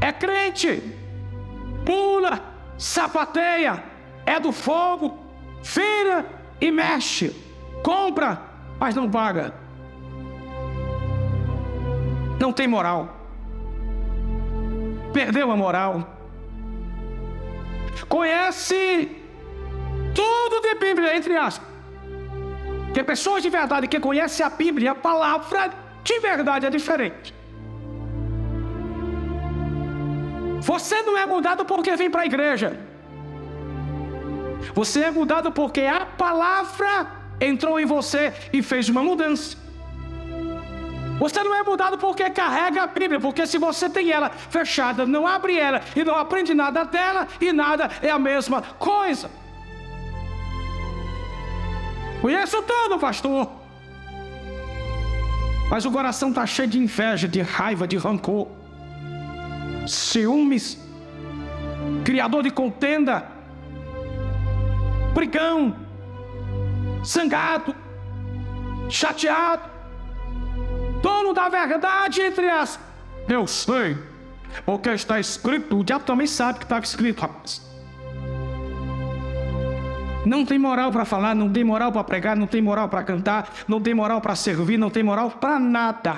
É 0.00 0.10
crente, 0.10 0.82
pula, 1.86 2.42
sapateia, 2.76 3.84
é 4.26 4.40
do 4.40 4.50
fogo, 4.50 5.27
feira 5.74 6.24
e 6.60 6.70
mexe, 6.70 7.26
compra, 7.82 8.30
mas 8.80 8.94
não 8.94 9.06
paga. 9.10 9.52
Não 12.40 12.52
tem 12.52 12.66
moral. 12.66 13.00
Perdeu 15.12 15.50
a 15.50 15.56
moral. 15.56 15.92
Conhece 18.08 18.80
tudo 20.14 20.62
de 20.66 20.74
Bíblia, 20.86 21.16
entre 21.16 21.36
aspas. 21.36 21.68
Que 22.94 23.02
pessoas 23.04 23.42
de 23.42 23.50
verdade 23.50 23.88
que 23.88 24.00
conhecem 24.00 24.46
a 24.46 24.50
Bíblia, 24.50 24.92
a 24.92 24.94
palavra 24.94 25.70
de 26.02 26.18
verdade 26.20 26.64
é 26.66 26.70
diferente. 26.70 27.34
Você 30.60 31.02
não 31.02 31.16
é 31.16 31.26
mudado 31.26 31.64
porque 31.64 31.94
vem 31.96 32.10
para 32.10 32.22
a 32.22 32.26
igreja. 32.26 32.87
Você 34.74 35.00
é 35.00 35.10
mudado 35.10 35.50
porque 35.52 35.82
a 35.82 36.06
palavra 36.06 37.06
entrou 37.40 37.78
em 37.78 37.86
você 37.86 38.32
e 38.52 38.62
fez 38.62 38.88
uma 38.88 39.02
mudança. 39.02 39.56
Você 41.18 41.42
não 41.42 41.54
é 41.54 41.62
mudado 41.64 41.98
porque 41.98 42.30
carrega 42.30 42.82
a 42.84 42.86
Bíblia, 42.86 43.18
porque 43.18 43.44
se 43.46 43.58
você 43.58 43.88
tem 43.88 44.10
ela 44.10 44.30
fechada, 44.30 45.04
não 45.04 45.26
abre 45.26 45.58
ela 45.58 45.82
e 45.96 46.04
não 46.04 46.14
aprende 46.14 46.54
nada 46.54 46.84
dela, 46.84 47.26
e 47.40 47.52
nada 47.52 47.90
é 48.00 48.10
a 48.10 48.18
mesma 48.18 48.62
coisa. 48.62 49.28
Conheço 52.20 52.62
tudo, 52.62 52.98
pastor. 52.98 53.50
Mas 55.70 55.84
o 55.84 55.90
coração 55.90 56.30
está 56.30 56.46
cheio 56.46 56.68
de 56.68 56.78
inveja, 56.78 57.28
de 57.28 57.42
raiva, 57.42 57.86
de 57.86 57.96
rancor, 57.96 58.48
ciúmes, 59.86 60.78
criador 62.04 62.42
de 62.42 62.50
contenda, 62.50 63.26
brigão, 65.14 65.76
zangado, 67.04 67.74
chateado, 68.88 69.62
dono 71.02 71.32
da 71.32 71.48
verdade 71.48 72.22
entre 72.22 72.48
as. 72.48 72.78
Eu 73.28 73.46
sei, 73.46 73.96
porque 74.64 74.90
está 74.90 75.20
escrito, 75.20 75.78
o 75.78 75.84
diabo 75.84 76.04
também 76.04 76.26
sabe 76.26 76.58
que 76.58 76.64
estava 76.64 76.84
escrito, 76.84 77.20
rapaz. 77.20 77.66
Não 80.24 80.44
tem 80.44 80.58
moral 80.58 80.90
para 80.92 81.04
falar, 81.04 81.34
não 81.34 81.50
tem 81.50 81.64
moral 81.64 81.90
para 81.90 82.04
pregar, 82.04 82.36
não 82.36 82.46
tem 82.46 82.60
moral 82.60 82.88
para 82.88 83.02
cantar, 83.02 83.50
não 83.66 83.80
tem 83.80 83.94
moral 83.94 84.20
para 84.20 84.34
servir, 84.34 84.76
não 84.76 84.90
tem 84.90 85.02
moral 85.02 85.30
para 85.30 85.58
nada. 85.58 86.16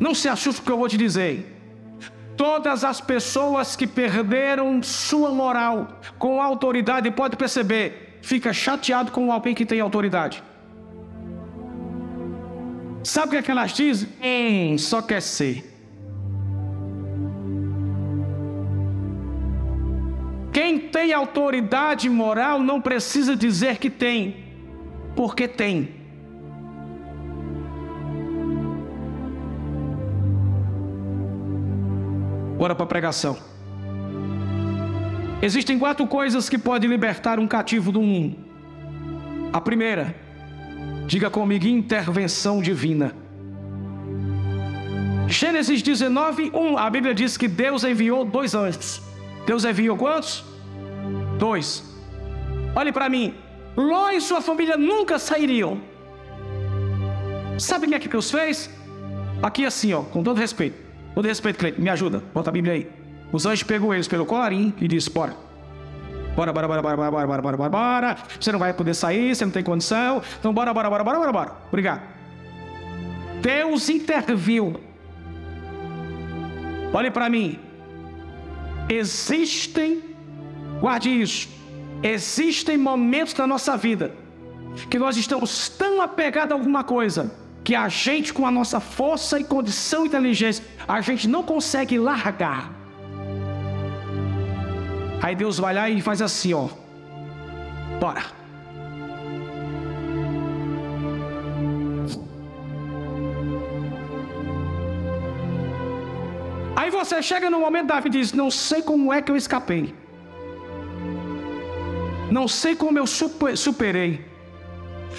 Não 0.00 0.14
se 0.14 0.28
assuste 0.28 0.60
com 0.60 0.64
o 0.64 0.66
que 0.66 0.72
eu 0.72 0.78
vou 0.78 0.88
te 0.88 0.96
dizer. 0.96 1.53
Todas 2.36 2.82
as 2.82 3.00
pessoas 3.00 3.76
que 3.76 3.86
perderam 3.86 4.82
sua 4.82 5.30
moral 5.30 6.00
com 6.18 6.42
autoridade, 6.42 7.10
pode 7.10 7.36
perceber, 7.36 8.18
fica 8.22 8.52
chateado 8.52 9.12
com 9.12 9.30
alguém 9.30 9.54
que 9.54 9.64
tem 9.64 9.80
autoridade. 9.80 10.42
Sabe 13.04 13.28
o 13.28 13.30
que, 13.30 13.36
é 13.36 13.42
que 13.42 13.50
elas 13.50 13.72
dizem? 13.72 14.08
Hum, 14.22 14.78
só 14.78 15.02
quer 15.02 15.20
ser. 15.20 15.70
Quem 20.52 20.78
tem 20.78 21.12
autoridade 21.12 22.08
moral 22.08 22.60
não 22.60 22.80
precisa 22.80 23.36
dizer 23.36 23.78
que 23.78 23.90
tem, 23.90 24.44
porque 25.14 25.46
tem. 25.46 26.03
Bora 32.64 32.74
para 32.74 32.84
a 32.84 32.88
pregação. 32.88 33.36
Existem 35.42 35.78
quatro 35.78 36.06
coisas 36.06 36.48
que 36.48 36.56
podem 36.56 36.88
libertar 36.88 37.38
um 37.38 37.46
cativo 37.46 37.92
do 37.92 38.00
mundo. 38.00 38.38
A 39.52 39.60
primeira, 39.60 40.14
diga 41.06 41.28
comigo, 41.28 41.66
intervenção 41.66 42.62
divina. 42.62 43.14
Gênesis 45.28 45.82
19, 45.82 46.52
1, 46.54 46.78
a 46.78 46.88
Bíblia 46.88 47.12
diz 47.12 47.36
que 47.36 47.46
Deus 47.46 47.84
enviou 47.84 48.24
dois 48.24 48.54
anjos. 48.54 49.02
Deus 49.46 49.62
enviou 49.66 49.98
quantos? 49.98 50.42
Dois. 51.38 51.84
Olhe 52.74 52.92
para 52.92 53.10
mim. 53.10 53.34
Ló 53.76 54.08
e 54.08 54.22
sua 54.22 54.40
família 54.40 54.78
nunca 54.78 55.18
sairiam. 55.18 55.82
Sabe 57.58 57.84
o 57.84 57.88
que 57.90 57.94
é 57.94 57.98
que 57.98 58.08
Deus 58.08 58.30
fez? 58.30 58.70
Aqui 59.42 59.66
assim, 59.66 59.92
ó, 59.92 60.02
com 60.02 60.22
todo 60.22 60.38
respeito. 60.38 60.83
Todo 61.14 61.26
respeito, 61.26 61.58
Cleiton, 61.58 61.80
me 61.80 61.90
ajuda. 61.90 62.22
Bota 62.32 62.50
a 62.50 62.52
Bíblia 62.52 62.74
aí. 62.74 62.90
Os 63.32 63.46
anjos 63.46 63.62
pegou 63.62 63.94
eles 63.94 64.08
pelo 64.08 64.26
colarinho 64.26 64.74
e 64.80 64.88
disse: 64.88 65.10
Bora. 65.10 65.36
Bora, 66.34 66.52
bora, 66.52 66.66
bora, 66.66 66.82
bora, 66.82 66.96
bora, 66.96 67.10
bora, 67.10 67.26
bora, 67.26 67.42
bora, 67.42 67.56
bora, 67.56 67.70
bora. 67.70 68.16
Você 68.40 68.50
não 68.50 68.58
vai 68.58 68.72
poder 68.72 68.94
sair, 68.94 69.34
você 69.34 69.44
não 69.44 69.52
tem 69.52 69.62
condição. 69.62 70.20
Então 70.38 70.52
bora, 70.52 70.74
bora, 70.74 70.90
bora, 70.90 71.04
bora, 71.04 71.18
bora, 71.18 71.32
bora. 71.32 71.52
Obrigado. 71.68 72.02
Deus 73.40 73.88
interviu. 73.88 74.80
Olhe 76.92 77.10
para 77.10 77.28
mim. 77.30 77.58
Existem, 78.88 80.02
guarde 80.80 81.08
isso, 81.08 81.48
existem 82.02 82.76
momentos 82.76 83.32
da 83.32 83.46
nossa 83.46 83.76
vida 83.76 84.12
que 84.90 84.98
nós 84.98 85.16
estamos 85.16 85.68
tão 85.68 86.02
apegados 86.02 86.52
a 86.52 86.54
alguma 86.54 86.84
coisa 86.84 87.32
que 87.64 87.74
a 87.74 87.88
gente, 87.88 88.32
com 88.32 88.46
a 88.46 88.50
nossa 88.50 88.78
força 88.78 89.40
e 89.40 89.44
condição 89.44 90.04
e 90.04 90.08
inteligência, 90.08 90.62
a 90.86 91.00
gente 91.00 91.26
não 91.26 91.42
consegue 91.42 91.98
largar. 91.98 92.70
Aí 95.22 95.34
Deus 95.34 95.58
vai 95.58 95.72
lá 95.72 95.88
e 95.88 96.02
faz 96.02 96.20
assim, 96.20 96.52
ó. 96.52 96.68
Bora. 97.98 98.22
Aí 106.76 106.90
você 106.90 107.22
chega 107.22 107.48
no 107.48 107.60
momento 107.60 107.86
da 107.86 108.00
vida 108.00 108.16
e 108.18 108.20
diz: 108.20 108.34
Não 108.34 108.50
sei 108.50 108.82
como 108.82 109.10
é 109.10 109.22
que 109.22 109.32
eu 109.32 109.36
escapei. 109.36 109.94
Não 112.30 112.46
sei 112.46 112.76
como 112.76 112.98
eu 112.98 113.06
superei. 113.06 114.22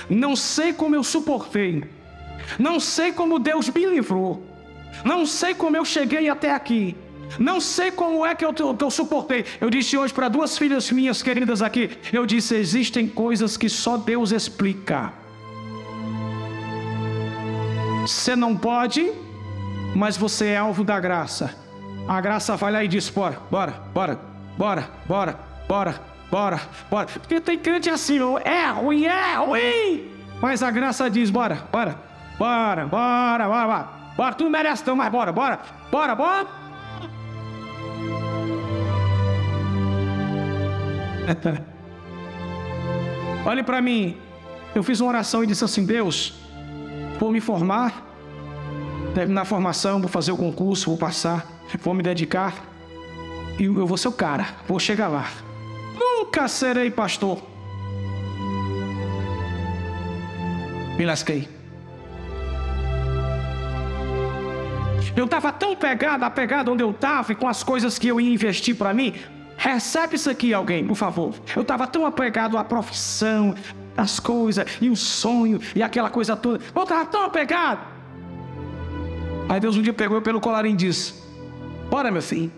Não 0.08 0.36
sei 0.36 0.74
como 0.74 0.96
eu 0.96 1.04
suportei. 1.04 1.95
Não 2.60 2.80
sei 2.80 3.12
como 3.12 3.40
Deus 3.40 3.70
me 3.70 3.86
livrou. 3.86 4.44
Não 5.04 5.26
sei 5.26 5.54
como 5.54 5.76
eu 5.76 5.86
cheguei 5.86 6.30
até 6.30 6.54
aqui. 6.54 6.96
Não 7.40 7.60
sei 7.60 7.92
como 7.92 8.26
é 8.26 8.34
que 8.36 8.46
eu, 8.46 8.54
que 8.54 8.84
eu 8.84 8.92
suportei. 8.92 9.46
Eu 9.60 9.70
disse 9.70 9.98
hoje 9.98 10.14
para 10.14 10.30
duas 10.30 10.58
filhas 10.58 10.92
minhas 10.92 11.22
queridas 11.22 11.62
aqui: 11.62 11.98
eu 12.14 12.26
disse, 12.26 12.56
existem 12.56 13.08
coisas 13.08 13.58
que 13.58 13.68
só 13.68 13.98
Deus 13.98 14.32
explica. 14.32 15.12
Você 18.02 18.36
não 18.36 18.56
pode, 18.56 19.12
mas 19.96 20.16
você 20.16 20.48
é 20.50 20.58
alvo 20.58 20.84
da 20.84 21.00
graça. 21.00 21.56
A 22.08 22.22
graça 22.22 22.56
vai 22.56 22.72
lá 22.72 22.84
e 22.84 22.88
diz: 22.88 23.10
bora, 23.10 23.40
bora, 23.50 23.72
bora, 23.94 24.20
bora, 24.58 24.90
bora, 25.08 25.40
bora, 25.68 26.02
bora, 26.30 26.62
bora. 26.90 27.08
Porque 27.08 27.42
tem 27.42 27.58
crente 27.58 27.90
assim, 27.90 28.20
é 28.44 28.68
ruim, 28.70 29.06
é 29.06 29.36
ruim. 29.36 30.12
Mas 30.40 30.62
a 30.62 30.70
graça 30.70 31.10
diz: 31.10 31.30
bora, 31.30 31.68
bora, 31.72 32.00
bora, 32.38 32.86
bora, 32.86 33.48
bora, 33.48 33.68
bora. 33.68 33.90
Bora, 34.16 34.34
tu 34.34 34.46
não 34.46 34.52
merece 34.52 34.86
não, 34.88 34.96
mas 34.96 35.12
bora, 35.12 35.32
bora, 35.32 35.60
bora, 35.92 36.16
bora. 36.16 36.48
Olhe 43.46 43.64
para 43.64 43.82
mim. 43.82 44.18
Eu 44.74 44.84
fiz 44.84 45.00
uma 45.00 45.10
oração 45.10 45.44
e 45.44 45.48
disse 45.48 45.64
assim: 45.64 45.86
Deus, 45.86 46.34
vou 47.20 47.32
me 47.32 47.42
formar, 47.42 48.04
terminar 49.14 49.42
a 49.42 49.46
formação, 49.46 50.00
vou 50.00 50.10
fazer 50.10 50.32
o 50.32 50.38
concurso, 50.38 50.90
vou 50.90 50.98
passar, 50.98 51.46
vou 51.82 51.94
me 51.94 52.04
dedicar 52.04 52.54
e 53.60 53.66
eu 53.66 53.88
vou 53.88 53.98
ser 53.98 54.10
o 54.10 54.12
cara, 54.12 54.48
vou 54.68 54.80
chegar 54.80 55.08
lá. 55.08 55.30
Nunca 55.98 56.48
serei 56.48 56.92
pastor. 56.92 57.42
Me 60.98 61.06
lasquei. 61.06 61.48
Eu 65.16 65.26
estava 65.26 65.52
tão 65.52 65.76
pegado, 65.76 66.26
apegado 66.26 66.72
onde 66.72 66.84
eu 66.84 66.92
estava 66.92 67.32
e 67.32 67.36
com 67.36 67.48
as 67.48 67.64
coisas 67.64 67.98
que 67.98 68.08
eu 68.08 68.20
ia 68.20 68.34
investir 68.34 68.76
para 68.76 68.94
mim, 68.94 69.14
Recebe 69.58 70.16
isso 70.16 70.30
aqui, 70.30 70.54
alguém, 70.54 70.86
por 70.86 70.96
favor. 70.96 71.34
Eu 71.56 71.62
estava 71.62 71.88
tão 71.88 72.06
apegado 72.06 72.58
à 72.58 72.64
profissão, 72.64 73.56
às 73.96 74.20
coisas, 74.20 74.66
e 74.82 74.90
o 74.90 74.96
sonho, 74.96 75.60
e 75.74 75.82
aquela 75.82 76.10
coisa 76.10 76.36
toda. 76.36 76.64
Eu 76.76 76.84
estava 76.84 77.06
tão 77.06 77.24
apegado. 77.24 77.80
Aí 79.48 79.60
Deus 79.60 79.78
um 79.78 79.82
dia 79.82 79.94
pegou 79.94 80.18
eu 80.18 80.22
pelo 80.22 80.42
colarinho 80.42 80.74
e 80.74 80.78
disse: 80.78 81.14
Bora, 81.90 82.12
meu 82.12 82.22
filho. 82.22 82.52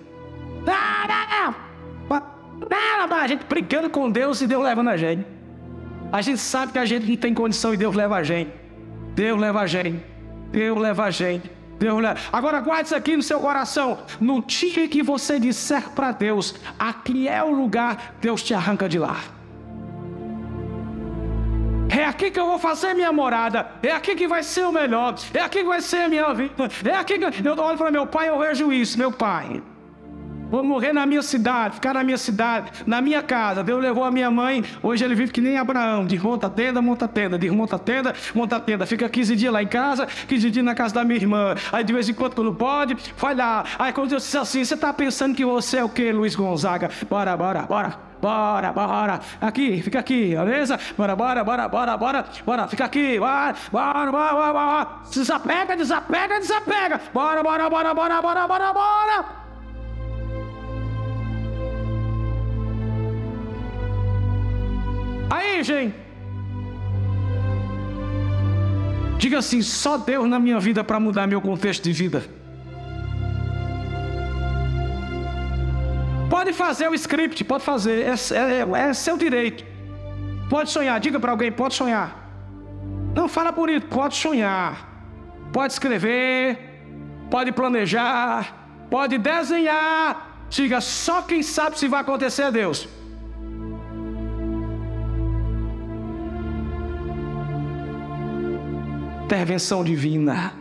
Não, 0.66 1.08
não, 1.08 1.52
não. 1.52 3.08
Não, 3.10 3.18
a 3.18 3.28
gente 3.28 3.46
brincando 3.46 3.90
com 3.90 4.10
Deus 4.10 4.42
e 4.42 4.48
Deus 4.48 4.64
levando 4.64 4.90
a 4.90 4.98
gente. 4.98 5.26
A 6.12 6.22
gente 6.22 6.40
sabe 6.40 6.72
que 6.72 6.80
a 6.80 6.86
gente 6.86 7.08
não 7.08 7.16
tem 7.16 7.34
condição 7.34 7.74
e 7.74 7.78
Deus 7.78 7.96
leva 7.96 8.16
a 8.16 8.24
gente. 8.24 8.52
Deus 9.14 9.40
leva 9.40 9.62
a 9.62 9.68
gente. 9.68 10.04
Deus 10.52 10.78
leva 10.78 11.04
a 11.06 11.12
gente. 11.12 11.57
Deus. 11.80 12.04
Agora 12.32 12.60
guarde 12.60 12.88
isso 12.88 12.96
aqui 12.96 13.16
no 13.16 13.24
seu 13.24 13.40
coração. 13.40 14.00
No 14.20 14.42
dia 14.44 14.88
que 14.88 15.02
você 15.04 15.40
disser 15.40 15.90
para 15.92 16.12
Deus, 16.12 16.56
aqui 16.78 17.28
é 17.28 17.44
o 17.44 17.52
lugar, 17.52 18.16
Deus 18.20 18.42
te 18.44 18.54
arranca 18.54 18.90
de 18.90 19.00
lá. 19.00 19.18
É 21.90 22.04
aqui 22.06 22.30
que 22.30 22.40
eu 22.40 22.46
vou 22.46 22.60
fazer 22.60 22.94
minha 22.94 23.12
morada. 23.12 23.72
É 23.82 23.92
aqui 23.92 24.16
que 24.16 24.28
vai 24.28 24.44
ser 24.44 24.66
o 24.66 24.72
melhor. 24.72 25.16
É 25.34 25.42
aqui 25.42 25.60
que 25.60 25.66
vai 25.66 25.82
ser 25.82 26.02
a 26.02 26.10
minha 26.10 26.34
vida. 26.34 26.70
É 26.86 26.96
aqui 26.96 27.18
que 27.18 27.48
eu 27.48 27.58
olho 27.58 27.78
para 27.78 27.90
meu 27.90 28.06
pai, 28.06 28.30
eu 28.30 28.38
vejo 28.40 28.72
isso, 28.72 28.98
meu 28.98 29.12
pai. 29.12 29.64
Vou 30.50 30.64
morrer 30.64 30.94
na 30.94 31.06
minha 31.06 31.22
cidade, 31.22 31.76
ficar 31.76 31.94
na 31.94 32.04
minha 32.04 32.18
cidade, 32.18 32.72
na 32.86 33.02
minha 33.02 33.22
casa. 33.22 33.64
Deus 33.64 33.82
levou 33.82 34.04
a 34.04 34.12
minha 34.12 34.32
mãe. 34.32 34.64
Hoje 34.82 35.04
ele 35.04 35.14
vive 35.14 35.32
que 35.32 35.42
nem 35.42 35.58
Abraão. 35.58 36.06
Desmonta 36.06 36.48
a 36.48 36.50
tenda, 36.50 36.82
monta 36.82 37.08
tenda. 37.08 37.38
Desmonta 37.38 37.76
a 37.76 37.80
tenda, 37.80 38.16
monta 38.34 38.60
tenda. 38.60 38.86
Fica 38.86 39.10
15 39.10 39.36
dias 39.36 39.52
lá 39.52 39.62
em 39.62 39.68
casa, 39.68 40.06
15 40.06 40.50
dias 40.50 40.66
na 40.66 40.74
casa 40.74 40.94
da 40.94 41.04
minha 41.04 41.18
irmã. 41.18 41.54
Aí 41.72 41.84
de 41.84 41.92
vez 41.92 42.08
em 42.08 42.14
quando, 42.14 42.34
quando 42.36 42.54
pode, 42.54 42.96
vai 43.18 43.36
lá. 43.36 43.66
Aí 43.78 43.92
quando 43.92 44.10
Deus 44.10 44.24
diz 44.24 44.36
assim, 44.36 44.64
você 44.64 44.76
está 44.76 44.94
pensando 44.94 45.36
que 45.36 45.44
você 45.44 45.78
é 45.78 45.84
o 45.84 45.90
que, 45.90 46.12
Luiz 46.14 46.34
Gonzaga? 46.34 46.90
Bora, 47.10 47.36
bora, 47.36 47.64
bora. 47.64 48.08
Bora, 48.22 48.74
bora. 48.74 49.20
Aqui, 49.40 49.82
fica 49.84 50.00
aqui, 50.00 50.36
beleza? 50.36 50.80
Bora, 50.98 51.16
bora, 51.16 51.44
bora, 51.44 51.68
bora, 51.68 51.98
bora. 51.98 52.26
Bora, 52.46 52.68
fica 52.68 52.86
aqui. 52.86 53.20
Bora, 53.20 53.54
bora, 53.72 54.12
bora, 54.12 54.34
bora. 54.34 54.54
bora. 54.54 54.88
Desapega, 55.14 55.76
desapega, 55.76 56.40
desapega. 56.40 57.02
Bora, 57.14 57.44
bora, 57.44 57.70
bora, 57.70 57.94
bora, 57.94 58.22
bora, 58.22 58.48
bora, 58.48 58.74
bora. 58.74 59.47
Aí, 65.30 65.64
gente. 65.64 65.96
Diga 69.18 69.40
assim: 69.40 69.62
só 69.62 69.98
Deus 69.98 70.28
na 70.30 70.40
minha 70.40 70.60
vida 70.60 70.84
para 70.84 71.00
mudar 71.00 71.28
meu 71.28 71.42
contexto 71.42 71.84
de 71.84 71.94
vida. 71.94 72.24
Pode 76.30 76.54
fazer 76.54 76.88
o 76.90 76.94
script, 76.94 77.44
pode 77.44 77.64
fazer, 77.64 78.06
é, 78.06 78.12
é, 78.12 78.90
é 78.90 78.94
seu 78.94 79.18
direito. 79.18 79.66
Pode 80.50 80.70
sonhar, 80.70 81.00
diga 81.00 81.20
para 81.20 81.32
alguém: 81.32 81.52
pode 81.52 81.74
sonhar. 81.74 82.26
Não 83.16 83.28
fala 83.28 83.54
isso, 83.72 83.88
pode 83.88 84.16
sonhar. 84.16 84.88
Pode 85.52 85.74
escrever, 85.74 86.60
pode 87.32 87.52
planejar, 87.52 88.88
pode 88.90 89.18
desenhar. 89.18 90.46
Diga: 90.50 90.80
só 90.80 91.22
quem 91.22 91.42
sabe 91.42 91.80
se 91.80 91.88
vai 91.88 92.02
acontecer 92.02 92.44
é 92.44 92.52
Deus. 92.52 92.88
Intervenção 99.28 99.84
divina 99.84 100.54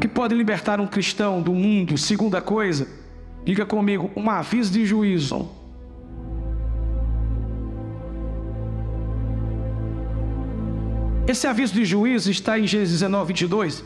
que 0.00 0.08
pode 0.08 0.34
libertar 0.34 0.80
um 0.80 0.86
cristão 0.86 1.42
do 1.42 1.52
mundo. 1.52 1.98
Segunda 1.98 2.40
coisa, 2.40 2.88
diga 3.44 3.66
comigo, 3.66 4.10
um 4.16 4.30
aviso 4.30 4.72
de 4.72 4.86
juízo. 4.86 5.46
Esse 11.28 11.46
aviso 11.46 11.74
de 11.74 11.84
juízo 11.84 12.30
está 12.30 12.58
em 12.58 12.66
Gênesis 12.66 13.00
19, 13.00 13.28
22. 13.28 13.84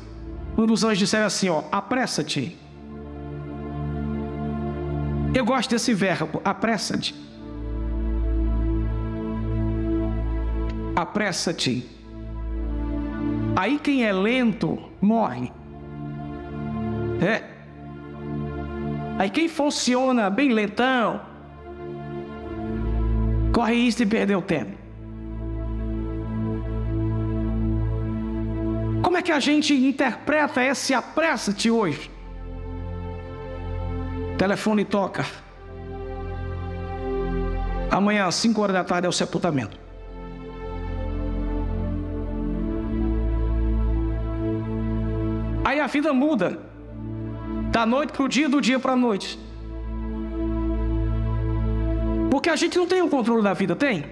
Quando 0.55 0.73
os 0.73 0.85
anjos 0.85 1.01
disseram 1.01 1.27
assim: 1.27 1.49
ó, 1.49 1.65
apressa-te. 1.73 2.57
Eu 5.35 5.45
gosto 5.45 5.71
desse 5.71 5.93
verbo, 5.93 6.41
apressa-te. 6.45 7.13
Apressa-te. 11.09 11.89
Aí 13.57 13.79
quem 13.79 14.05
é 14.05 14.13
lento 14.13 14.79
morre. 15.01 15.51
É. 17.21 17.43
Aí 19.19 19.31
quem 19.31 19.49
funciona 19.49 20.31
bem 20.31 20.53
lentão 20.53 21.21
corre 23.53 23.75
isso 23.75 24.03
e 24.03 24.07
perdeu 24.07 24.41
tempo. 24.41 24.77
Como 29.03 29.17
é 29.17 29.23
que 29.23 29.33
a 29.33 29.41
gente 29.41 29.75
interpreta 29.75 30.63
esse 30.63 30.95
apressa-te 30.95 31.71
hoje? 31.71 32.11
Telefone 34.37 34.85
toca. 34.85 35.25
Amanhã, 37.91 38.27
às 38.27 38.35
5 38.37 38.61
horas 38.61 38.75
da 38.75 38.85
tarde, 38.85 39.07
é 39.07 39.09
o 39.09 39.13
sepultamento. 39.13 39.88
Vida 45.89 46.13
muda. 46.13 46.61
Da 47.73 47.85
noite 47.85 48.13
para 48.13 48.23
o 48.23 48.29
dia, 48.29 48.49
do 48.49 48.61
dia 48.61 48.79
para 48.79 48.93
a 48.93 48.97
noite. 48.97 49.39
Porque 52.31 52.49
a 52.49 52.57
gente 52.57 52.79
não 52.79 52.87
tem 52.87 53.03
o 53.03 53.09
controle 53.09 53.43
da 53.43 53.53
vida, 53.53 53.75
tem? 53.75 54.05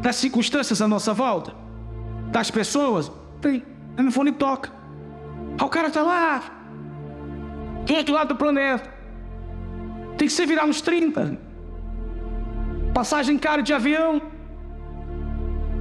Das 0.00 0.16
circunstâncias 0.16 0.80
à 0.80 0.88
nossa 0.88 1.12
volta? 1.12 1.54
Das 2.32 2.50
pessoas? 2.50 3.12
Tem. 3.40 3.62
O 3.92 3.96
telefone 3.96 4.32
toca. 4.32 4.72
Aí 5.58 5.66
o 5.66 5.68
cara 5.68 5.88
está 5.88 6.02
lá. 6.02 6.42
Do 7.86 7.94
outro 7.94 8.14
lado 8.14 8.28
do 8.28 8.36
planeta. 8.36 8.92
Tem 10.16 10.26
que 10.28 10.34
se 10.34 10.46
virar 10.46 10.66
nos 10.66 10.80
30. 10.80 11.38
Passagem 12.92 13.38
cara 13.38 13.62
de 13.62 13.72
avião. 13.72 14.20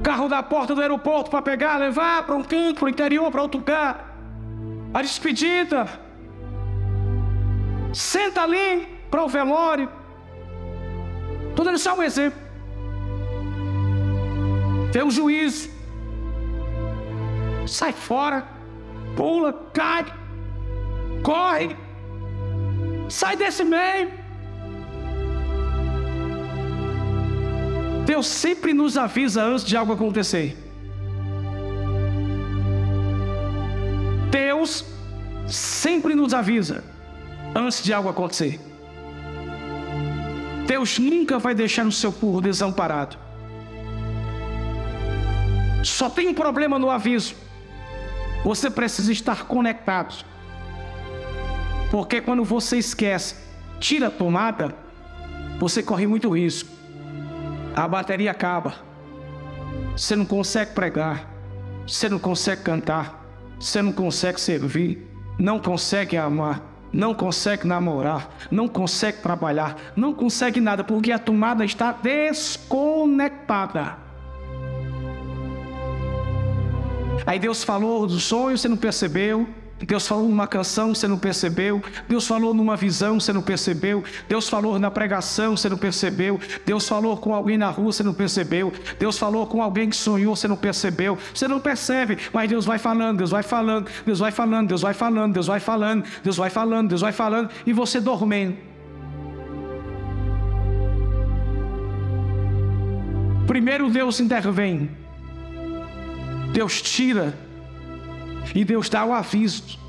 Carro 0.04 0.28
da 0.28 0.44
porta 0.44 0.76
do 0.76 0.82
aeroporto 0.82 1.32
para 1.32 1.42
pegar, 1.42 1.78
levar 1.78 2.26
para 2.26 2.36
um 2.36 2.44
canto, 2.44 2.80
para 2.80 2.86
o 2.86 2.90
interior, 2.90 3.32
para 3.32 3.42
outro 3.42 3.60
lugar 3.60 4.13
a 4.94 5.02
despedida. 5.02 5.88
Senta 7.94 8.44
ali 8.44 8.88
para 9.10 9.24
o 9.24 9.28
velório. 9.28 9.90
Estou 11.50 11.66
dando 11.66 11.78
só 11.78 11.96
um 11.96 12.04
exemplo. 12.04 12.40
Tem 14.92 15.04
um 15.04 15.12
juízo. 15.12 15.70
Sai 17.68 17.94
fora, 17.94 18.46
pula, 19.16 19.54
cai, 19.74 20.06
corre, 21.24 21.76
sai 23.10 23.36
desse 23.36 23.64
meio. 23.64 24.12
Deus 28.06 28.28
sempre 28.28 28.74
nos 28.74 28.98
avisa 28.98 29.42
antes 29.44 29.64
de 29.64 29.78
algo 29.78 29.94
acontecer. 29.94 30.63
Deus 34.64 34.86
sempre 35.46 36.16
nos 36.16 36.34
avisa 36.34 36.86
antes 37.54 37.84
de 37.84 37.92
algo 37.92 38.08
acontecer. 38.08 38.62
Deus 40.66 40.98
nunca 40.98 41.38
vai 41.38 41.54
deixar 41.54 41.86
o 41.86 41.92
seu 41.92 42.14
povo 42.14 42.40
desamparado. 42.40 43.18
Só 45.84 46.10
tem 46.10 46.30
um 46.30 46.34
problema 46.34 46.80
no 46.80 46.90
aviso. 46.90 47.36
Você 48.46 48.70
precisa 48.70 49.12
estar 49.12 49.48
conectado. 49.48 50.24
Porque 51.92 52.22
quando 52.22 52.46
você 52.46 52.78
esquece, 52.78 53.36
tira 53.82 54.08
a 54.08 54.12
tomada, 54.12 54.74
você 55.60 55.84
corre 55.84 56.08
muito 56.08 56.30
risco. 56.30 56.70
A 57.76 57.86
bateria 57.86 58.32
acaba. 58.32 58.76
Você 59.92 60.16
não 60.16 60.26
consegue 60.26 60.72
pregar. 60.72 61.28
Você 61.86 62.08
não 62.08 62.18
consegue 62.18 62.62
cantar. 62.62 63.23
Você 63.64 63.82
não 63.82 63.94
consegue 63.94 64.42
servir. 64.42 65.08
Não 65.40 65.58
consegue 65.58 66.18
amar. 66.18 66.62
Não 66.92 67.14
consegue 67.14 67.66
namorar. 67.66 68.30
Não 68.52 68.68
consegue 68.68 69.22
trabalhar. 69.22 69.78
Não 69.96 70.14
consegue 70.14 70.60
nada 70.60 70.84
porque 70.84 71.14
a 71.14 71.18
tomada 71.18 71.64
está 71.64 71.94
desconectada. 71.94 73.98
Aí 77.26 77.40
Deus 77.40 77.64
falou 77.64 78.06
do 78.06 78.20
sonho, 78.20 78.58
você 78.58 78.68
não 78.68 78.76
percebeu. 78.76 79.48
Deus 79.86 80.08
falou 80.08 80.28
numa 80.28 80.48
canção, 80.48 80.94
você 80.94 81.08
não 81.08 81.18
percebeu. 81.18 81.82
Deus 82.08 82.28
falou 82.28 82.54
numa 82.54 82.76
visão, 82.76 83.20
você 83.20 83.34
não 83.34 83.42
percebeu. 83.42 84.04
Deus 84.28 84.48
falou 84.50 84.80
na 84.80 84.90
pregação, 84.90 85.58
você 85.58 85.70
não 85.70 85.78
percebeu. 85.78 86.40
Deus 86.66 86.88
falou 86.88 87.18
com 87.18 87.34
alguém 87.34 87.58
na 87.58 87.70
rua, 87.70 87.92
você 87.92 88.04
não 88.04 88.14
percebeu. 88.14 88.72
Deus 89.00 89.18
falou 89.18 89.46
com 89.46 89.62
alguém 89.62 89.90
que 89.90 89.96
sonhou, 89.96 90.36
você 90.36 90.48
não 90.48 90.56
percebeu. 90.56 91.18
Você 91.34 91.48
não 91.48 91.60
percebe, 91.60 92.18
mas 92.32 92.50
Deus 92.50 92.66
vai 92.66 92.78
falando, 92.78 93.18
Deus 93.18 93.32
vai 93.32 93.44
falando, 93.44 93.90
Deus 94.06 94.20
vai 94.20 94.32
falando, 94.32 94.68
Deus 94.68 94.82
vai 94.82 94.94
falando, 94.94 95.34
Deus 95.34 95.48
vai 95.48 95.60
falando, 95.60 96.06
Deus 96.24 96.38
vai 96.38 96.50
falando, 96.50 96.90
Deus 96.90 97.02
vai 97.02 97.12
falando, 97.12 97.50
e 97.66 97.74
você 97.74 98.00
dormindo. 98.00 98.58
Primeiro 103.48 103.90
Deus 103.90 104.20
intervém. 104.20 104.90
Deus 106.54 106.82
tira 106.82 107.38
e 108.54 108.64
Deus 108.64 108.90
dá 108.90 109.06
o 109.06 109.14
aviso. 109.14 109.80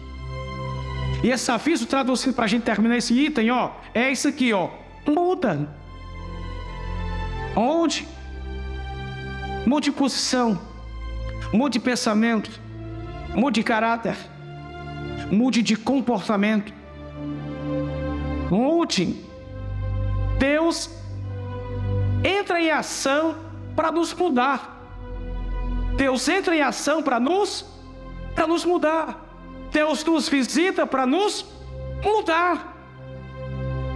E 1.22 1.30
esse 1.30 1.50
aviso 1.50 1.86
traduzido 1.86 2.34
para 2.34 2.44
a 2.44 2.48
gente 2.48 2.64
terminar 2.64 2.96
esse 2.96 3.14
item, 3.14 3.50
ó, 3.50 3.70
é 3.94 4.12
isso 4.12 4.28
aqui, 4.28 4.52
ó. 4.52 4.68
Muda. 5.06 5.68
Onde? 7.56 8.06
Mude 9.66 9.90
posição. 9.90 10.60
Mude 11.52 11.80
pensamento. 11.80 12.50
Mude 13.34 13.62
caráter. 13.62 14.16
Mude 15.30 15.62
de 15.62 15.76
comportamento. 15.76 16.72
Mude. 18.50 19.24
Deus 20.38 20.90
entra 22.22 22.60
em 22.60 22.70
ação 22.70 23.36
para 23.74 23.90
nos 23.90 24.12
mudar. 24.12 24.72
Deus 25.96 26.28
entra 26.28 26.54
em 26.54 26.60
ação 26.60 27.02
para 27.02 27.18
nos 27.18 27.64
para 28.34 28.46
nos 28.46 28.64
mudar. 28.64 29.20
Deus 29.70 30.04
nos 30.04 30.28
visita 30.28 30.86
para 30.86 31.06
nos 31.06 31.44
mudar. 32.02 32.74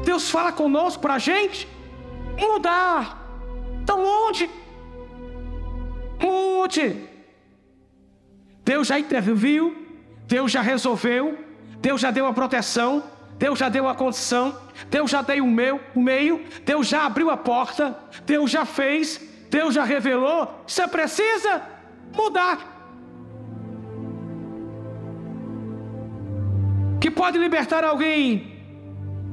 Deus 0.04 0.30
fala 0.30 0.52
conosco 0.52 1.00
para 1.00 1.14
a 1.14 1.18
gente 1.18 1.68
mudar. 2.38 3.18
Então 3.82 4.04
onde? 4.04 4.48
Onde? 6.24 7.08
Deus 8.64 8.88
já 8.88 8.98
interviu, 8.98 9.86
Deus 10.26 10.50
já 10.50 10.60
resolveu, 10.60 11.38
Deus 11.78 12.00
já 12.00 12.10
deu 12.10 12.26
a 12.26 12.32
proteção, 12.32 13.02
Deus 13.38 13.58
já 13.58 13.68
deu 13.68 13.88
a 13.88 13.94
condição, 13.94 14.58
Deus 14.90 15.10
já 15.10 15.22
deu 15.22 15.44
o 15.44 15.50
meu, 15.50 15.80
o 15.94 16.00
meio, 16.00 16.44
Deus 16.64 16.88
já 16.88 17.06
abriu 17.06 17.30
a 17.30 17.36
porta, 17.36 17.96
Deus 18.26 18.50
já 18.50 18.64
fez, 18.64 19.20
Deus 19.48 19.74
já 19.74 19.84
revelou. 19.84 20.62
Você 20.66 20.86
precisa 20.88 21.62
mudar. 22.14 22.77
Que 27.00 27.10
pode 27.10 27.38
libertar 27.38 27.84
alguém 27.84 28.58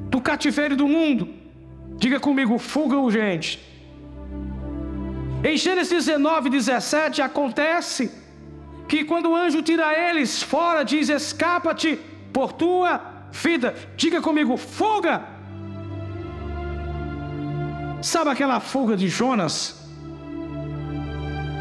do 0.09 0.21
cativeiro 0.21 0.75
do 0.75 0.87
mundo. 0.87 1.29
Diga 1.97 2.19
comigo, 2.19 2.57
fuga 2.57 2.97
urgente. 2.97 3.59
Em 5.43 5.57
Gênesis 5.57 6.05
19, 6.05 6.49
17, 6.49 7.21
acontece 7.21 8.11
que 8.87 9.03
quando 9.03 9.29
o 9.29 9.35
anjo 9.35 9.61
tira 9.61 9.93
eles 10.09 10.41
fora, 10.41 10.83
diz: 10.83 11.09
Escapa-te 11.09 11.99
por 12.33 12.53
tua 12.53 13.01
vida. 13.31 13.75
Diga 13.95 14.21
comigo, 14.21 14.57
fuga. 14.57 15.23
Sabe 18.01 18.29
aquela 18.29 18.59
fuga 18.59 18.95
de 18.95 19.07
Jonas? 19.07 19.89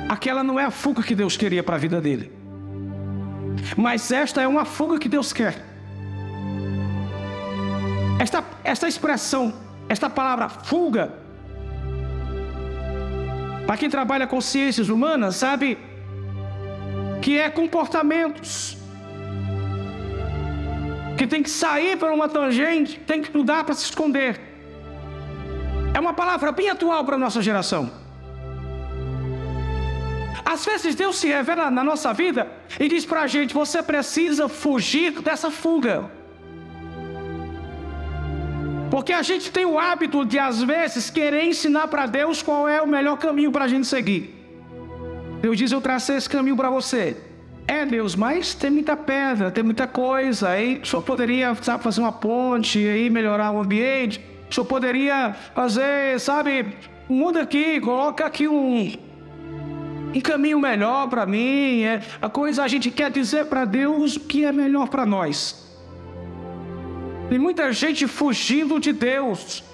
Aquela 0.09 0.45
não 0.45 0.61
é 0.61 0.65
a 0.65 0.71
fuga 0.71 1.03
que 1.03 1.15
Deus 1.15 1.37
queria 1.37 1.63
para 1.63 1.77
a 1.77 1.79
vida 1.79 2.01
dele. 2.01 2.31
Mas 3.77 4.11
esta 4.11 4.43
é 4.43 4.47
uma 4.47 4.65
fuga 4.65 4.99
que 4.99 5.09
Deus 5.09 5.33
quer. 5.33 5.74
Esta, 8.25 8.43
esta 8.73 8.89
expressão, 8.89 9.53
esta 9.87 10.09
palavra 10.09 10.49
fuga, 10.49 11.13
para 13.67 13.77
quem 13.77 13.91
trabalha 13.91 14.27
com 14.27 14.41
ciências 14.41 14.89
humanas, 14.89 15.37
sabe 15.37 15.77
que 17.21 17.39
é 17.39 17.51
comportamentos 17.51 18.79
que 21.19 21.27
tem 21.27 21.43
que 21.43 21.51
sair 21.51 21.99
para 21.99 22.15
uma 22.15 22.27
tangente, 22.27 22.99
tem 23.11 23.21
que 23.21 23.37
mudar 23.37 23.63
para 23.63 23.75
se 23.75 23.85
esconder. 23.85 24.41
É 25.93 26.01
uma 26.01 26.15
palavra 26.15 26.51
bem 26.51 26.71
atual 26.71 27.05
para 27.05 27.17
a 27.17 27.23
nossa 27.27 27.43
geração. 27.43 27.91
Às 30.47 30.65
vezes 30.65 30.95
Deus 30.95 31.17
se 31.17 31.27
revela 31.27 31.71
na 31.71 31.85
nossa 31.85 32.11
vida 32.15 32.51
e 32.81 32.89
diz 32.89 33.05
para 33.05 33.21
a 33.21 33.27
gente: 33.27 33.53
você 33.53 33.83
precisa 33.83 34.49
fugir 34.49 35.21
dessa 35.21 35.51
fuga. 35.51 36.24
Porque 38.95 39.13
a 39.13 39.23
gente 39.23 39.51
tem 39.51 39.65
o 39.65 39.77
hábito 39.77 40.25
de, 40.25 40.39
às 40.39 40.63
vezes, 40.63 41.11
querer 41.11 41.43
ensinar 41.43 41.89
para 41.89 42.07
Deus 42.07 42.41
qual 42.41 42.69
é 42.69 42.81
o 42.81 42.87
melhor 42.87 43.19
caminho 43.19 43.51
para 43.51 43.65
a 43.65 43.67
gente 43.67 43.89
seguir. 43.89 44.33
Deus 45.43 45.59
diz: 45.59 45.73
Eu 45.73 45.81
tracei 45.81 46.15
esse 46.15 46.31
caminho 46.31 46.57
para 46.57 46.71
você. 46.71 47.17
É, 47.67 47.85
Deus, 47.85 48.15
mas 48.15 48.55
tem 48.55 48.71
muita 48.71 48.97
pedra, 48.97 49.51
tem 49.51 49.65
muita 49.65 49.89
coisa. 49.89 50.51
Aí 50.51 50.81
senhor 50.85 51.03
poderia 51.03 51.53
sabe, 51.57 51.83
fazer 51.83 52.03
uma 52.03 52.13
ponte, 52.13 52.79
aí 52.87 53.11
melhorar 53.11 53.51
o 53.51 53.61
ambiente. 53.61 54.25
Senhor 54.49 54.65
poderia 54.65 55.35
fazer, 55.57 56.21
sabe, 56.21 56.77
muda 57.09 57.43
aqui, 57.43 57.81
coloca 57.81 58.25
aqui 58.25 58.47
um, 58.47 58.93
um 60.15 60.21
caminho 60.21 60.61
melhor 60.61 61.09
para 61.09 61.27
mim. 61.27 61.83
É, 61.83 62.01
a 62.23 62.29
coisa 62.29 62.63
a 62.63 62.69
gente 62.69 62.93
quer 62.93 63.11
dizer 63.11 63.47
para 63.47 63.65
Deus 63.65 64.15
o 64.15 64.21
que 64.21 64.45
é 64.45 64.53
melhor 64.53 64.87
para 64.87 65.05
nós. 65.05 65.64
Tem 67.29 67.39
muita 67.39 67.73
gente 67.73 68.07
fugindo 68.07 68.79
de 68.79 68.93
Deus. 68.93 69.65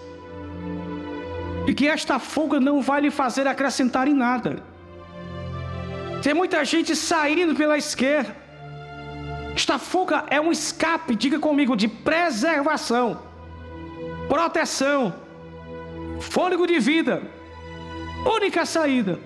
E 1.67 1.75
que 1.75 1.87
esta 1.89 2.19
fuga 2.19 2.59
não 2.59 2.81
vai 2.81 3.01
lhe 3.03 3.11
fazer 3.11 3.47
acrescentar 3.47 4.09
em 4.09 4.15
nada. 4.15 4.63
Tem 6.23 6.35
muita 6.35 6.65
gente 6.65 6.95
saindo 6.95 7.55
pela 7.55 7.77
esquerda. 7.79 8.37
Esta 9.55 9.79
fuga 9.79 10.25
é 10.31 10.41
um 10.41 10.53
escape, 10.53 11.15
diga 11.15 11.39
comigo, 11.39 11.77
de 11.77 11.89
preservação, 11.89 13.21
proteção, 14.29 15.15
fôlego 16.21 16.67
de 16.67 16.79
vida, 16.79 17.23
única 18.25 18.65
saída. 18.65 19.19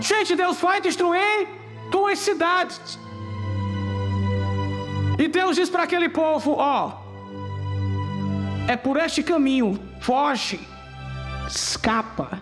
Gente, 0.00 0.36
Deus 0.36 0.58
vai 0.58 0.80
destruir 0.80 1.48
duas 1.90 2.18
cidades. 2.18 2.98
E 5.18 5.26
Deus 5.26 5.56
diz 5.56 5.68
para 5.68 5.82
aquele 5.82 6.08
povo: 6.08 6.54
Ó, 6.56 6.92
é 8.68 8.76
por 8.76 8.96
este 8.96 9.22
caminho, 9.22 9.78
foge, 10.00 10.60
escapa, 11.48 12.40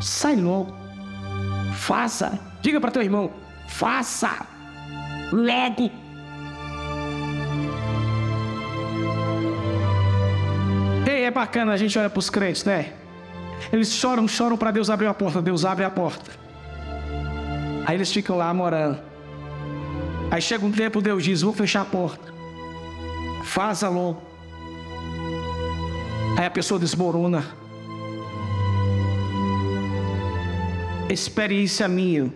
sai 0.00 0.36
logo, 0.36 0.74
faça. 1.74 2.38
Diga 2.62 2.80
para 2.80 2.92
teu 2.92 3.02
irmão: 3.02 3.30
faça, 3.66 4.46
logo. 5.32 5.90
Ei, 11.06 11.24
é 11.24 11.30
bacana 11.30 11.72
a 11.72 11.76
gente 11.76 11.98
olha 11.98 12.08
para 12.08 12.18
os 12.18 12.30
crentes, 12.30 12.64
né? 12.64 12.92
Eles 13.72 13.92
choram, 13.92 14.28
choram 14.28 14.56
para 14.56 14.70
Deus 14.70 14.88
abrir 14.88 15.06
a 15.06 15.14
porta. 15.14 15.42
Deus 15.42 15.64
abre 15.64 15.84
a 15.84 15.90
porta. 15.90 16.30
Aí 17.86 17.96
eles 17.96 18.12
ficam 18.12 18.36
lá 18.36 18.52
morando. 18.54 19.13
Aí 20.34 20.42
chega 20.42 20.66
um 20.66 20.72
tempo, 20.72 21.00
Deus 21.00 21.22
diz: 21.22 21.42
Vou 21.42 21.52
fechar 21.52 21.82
a 21.82 21.84
porta. 21.84 22.34
Faça 23.44 23.88
logo. 23.88 24.20
Aí 26.36 26.44
a 26.44 26.50
pessoa 26.50 26.80
desmorona. 26.80 27.44
Experiência 31.08 31.86
minha. 31.86 32.32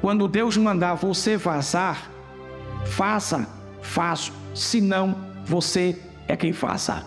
Quando 0.00 0.28
Deus 0.28 0.56
mandar 0.56 0.94
você 0.94 1.36
vazar, 1.36 2.08
faça, 2.86 3.48
faço, 3.82 4.32
senão 4.54 5.16
você 5.44 6.00
é 6.28 6.36
quem 6.36 6.52
faça. 6.52 7.04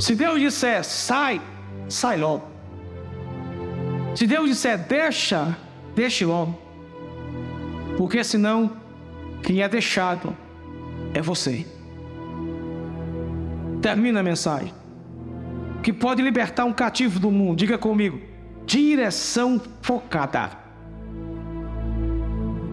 Se 0.00 0.16
Deus 0.16 0.40
disser 0.40 0.82
sai, 0.82 1.40
sai 1.88 2.16
logo. 2.16 2.44
Se 4.16 4.26
Deus 4.26 4.48
disser 4.48 4.76
deixa, 4.76 5.56
deixe 5.96 6.26
logo. 6.26 6.56
Porque 7.96 8.22
senão, 8.22 8.76
quem 9.42 9.62
é 9.62 9.68
deixado 9.68 10.36
é 11.14 11.22
você. 11.22 11.66
Termina 13.80 14.20
a 14.20 14.22
mensagem. 14.22 14.72
Que 15.82 15.92
pode 15.92 16.20
libertar 16.22 16.66
um 16.66 16.72
cativo 16.72 17.18
do 17.18 17.30
mundo. 17.30 17.56
Diga 17.56 17.78
comigo. 17.78 18.20
Direção 18.66 19.60
focada. 19.80 20.50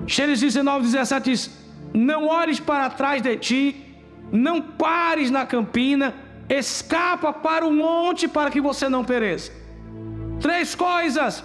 Gênesis 0.06 0.54
19, 0.54 0.84
17 0.84 1.32
diz: 1.32 1.50
Não 1.94 2.28
olhes 2.28 2.60
para 2.60 2.90
trás 2.90 3.22
de 3.22 3.38
ti, 3.38 3.96
não 4.32 4.60
pares 4.62 5.32
na 5.32 5.46
campina, 5.46 6.14
escapa 6.50 7.32
para 7.32 7.66
o 7.66 7.72
monte 7.72 8.28
para 8.28 8.52
que 8.52 8.60
você 8.60 8.90
não 8.90 9.06
pereça. 9.06 9.52
Três 10.42 10.76
coisas: 10.76 11.44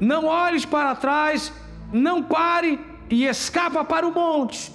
não 0.00 0.24
olhes 0.24 0.64
para 0.64 0.94
trás, 0.94 1.52
não 1.92 2.22
pare 2.22 2.80
e 3.10 3.26
escapa 3.26 3.84
para 3.84 4.06
o 4.06 4.12
monte. 4.12 4.72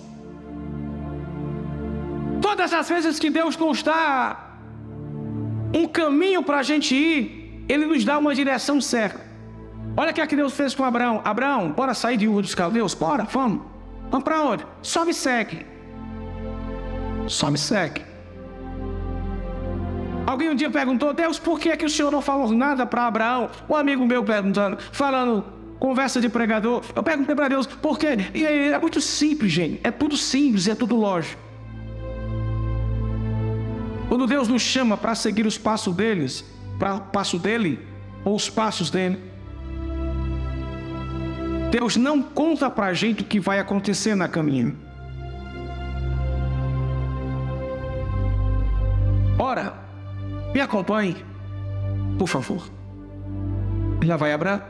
Todas 2.41 2.71
as 2.71 2.87
vezes 2.87 3.17
que 3.17 3.29
Deus 3.29 3.57
nos 3.57 3.81
dá 3.81 4.37
um 5.73 5.87
caminho 5.87 6.43
para 6.43 6.59
a 6.59 6.63
gente 6.63 6.93
ir, 6.93 7.65
Ele 7.67 7.85
nos 7.85 8.05
dá 8.05 8.19
uma 8.19 8.35
direção 8.35 8.79
certa. 8.79 9.25
Olha 9.97 10.11
o 10.11 10.13
que, 10.13 10.21
é 10.21 10.27
que 10.27 10.35
Deus 10.35 10.53
fez 10.53 10.75
com 10.75 10.83
Abraão. 10.83 11.21
Abraão, 11.25 11.71
bora 11.71 11.93
sair 11.93 12.17
de 12.17 12.27
Ur 12.27 12.41
dos 12.41 12.53
Caldeus? 12.53 12.93
Bora, 12.93 13.23
vamos. 13.23 13.61
Vamos 14.11 14.23
para 14.23 14.41
onde? 14.43 14.65
Só 14.81 15.03
me 15.03 15.13
segue. 15.13 15.65
Só 17.27 17.49
me 17.49 17.57
segue. 17.57 18.04
Alguém 20.25 20.49
um 20.49 20.55
dia 20.55 20.71
perguntou, 20.71 21.13
Deus, 21.13 21.37
por 21.37 21.59
que 21.59 21.69
é 21.69 21.77
que 21.77 21.85
o 21.85 21.89
Senhor 21.89 22.11
não 22.11 22.21
falou 22.21 22.51
nada 22.51 22.85
para 22.85 23.05
Abraão? 23.05 23.49
Um 23.69 23.75
amigo 23.75 24.05
meu 24.05 24.23
perguntando, 24.23 24.77
falando, 24.91 25.45
conversa 25.79 26.19
de 26.19 26.27
pregador. 26.27 26.81
Eu 26.95 27.03
perguntei 27.03 27.35
para 27.35 27.47
Deus, 27.47 27.67
por 27.67 27.99
quê? 27.99 28.17
E 28.33 28.43
é 28.43 28.79
muito 28.79 28.99
simples, 28.99 29.51
gente. 29.51 29.79
É 29.83 29.91
tudo 29.91 30.17
simples, 30.17 30.67
é 30.67 30.73
tudo 30.73 30.95
lógico. 30.95 31.39
Quando 34.09 34.25
Deus 34.25 34.47
nos 34.47 34.61
chama 34.61 34.97
para 34.97 35.13
seguir 35.13 35.45
os 35.45 35.57
passos 35.57 35.95
deles, 35.95 36.43
para 36.79 36.95
o 36.95 37.01
passo 37.01 37.37
dele, 37.37 37.79
ou 38.23 38.35
os 38.35 38.49
passos 38.49 38.89
dele, 38.89 39.19
Deus 41.69 41.97
não 41.97 42.21
conta 42.21 42.69
para 42.69 42.87
a 42.87 42.93
gente 42.93 43.21
o 43.21 43.25
que 43.25 43.39
vai 43.39 43.59
acontecer 43.59 44.15
na 44.15 44.27
caminho. 44.27 44.77
Ora, 49.37 49.84
me 50.55 50.61
acompanhe, 50.61 51.17
por 52.17 52.29
favor. 52.29 52.63
Já 54.01 54.15
vai 54.15 54.31
Abraão. 54.31 54.61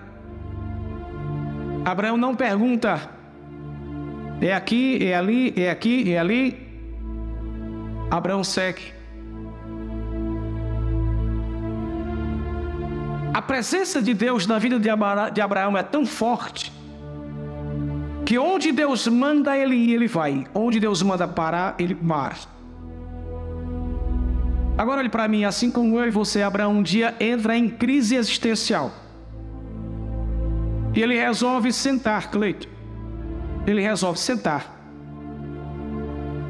Abraão 1.85 2.17
não 2.17 2.35
pergunta, 2.35 3.07
é 4.41 4.51
aqui, 4.51 4.97
é 5.05 5.15
ali, 5.15 5.53
é 5.55 5.69
aqui, 5.69 6.11
é 6.11 6.17
ali. 6.17 6.57
Abraão 8.09 8.43
segue. 8.43 8.95
A 13.31 13.41
presença 13.43 14.01
de 14.01 14.15
Deus 14.15 14.47
na 14.47 14.57
vida 14.57 14.79
de 14.79 15.39
Abraão 15.39 15.77
é 15.77 15.83
tão 15.83 16.03
forte 16.03 16.73
que 18.25 18.39
onde 18.39 18.71
Deus 18.71 19.07
manda 19.07 19.55
ele 19.55 19.75
ir, 19.75 19.93
ele 19.93 20.07
vai. 20.07 20.47
Onde 20.51 20.79
Deus 20.79 21.03
manda 21.03 21.27
parar, 21.27 21.75
ele 21.77 21.93
para. 21.93 22.54
Agora 24.77 24.99
olhe 24.99 25.09
para 25.09 25.27
mim, 25.27 25.45
assim 25.45 25.71
como 25.71 25.97
eu 25.99 26.07
e 26.07 26.11
você, 26.11 26.41
Abraão, 26.41 26.73
um 26.73 26.83
dia 26.83 27.15
entra 27.19 27.57
em 27.57 27.69
crise 27.69 28.15
existencial. 28.15 28.91
E 30.93 31.01
ele 31.01 31.15
resolve 31.15 31.71
sentar, 31.71 32.29
Cleito. 32.29 32.67
Ele 33.65 33.81
resolve 33.81 34.19
sentar. 34.19 34.73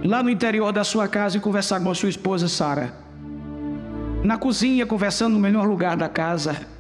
Lá 0.04 0.22
no 0.22 0.30
interior 0.30 0.72
da 0.72 0.84
sua 0.84 1.08
casa 1.08 1.38
e 1.38 1.40
conversar 1.40 1.80
com 1.80 1.90
a 1.90 1.96
sua 1.96 2.10
esposa 2.10 2.48
Sara. 2.48 2.94
Na 4.24 4.38
cozinha, 4.38 4.86
conversando 4.86 5.34
no 5.34 5.40
melhor 5.40 5.68
lugar 5.68 5.96
da 5.96 6.10
casa 6.10 6.76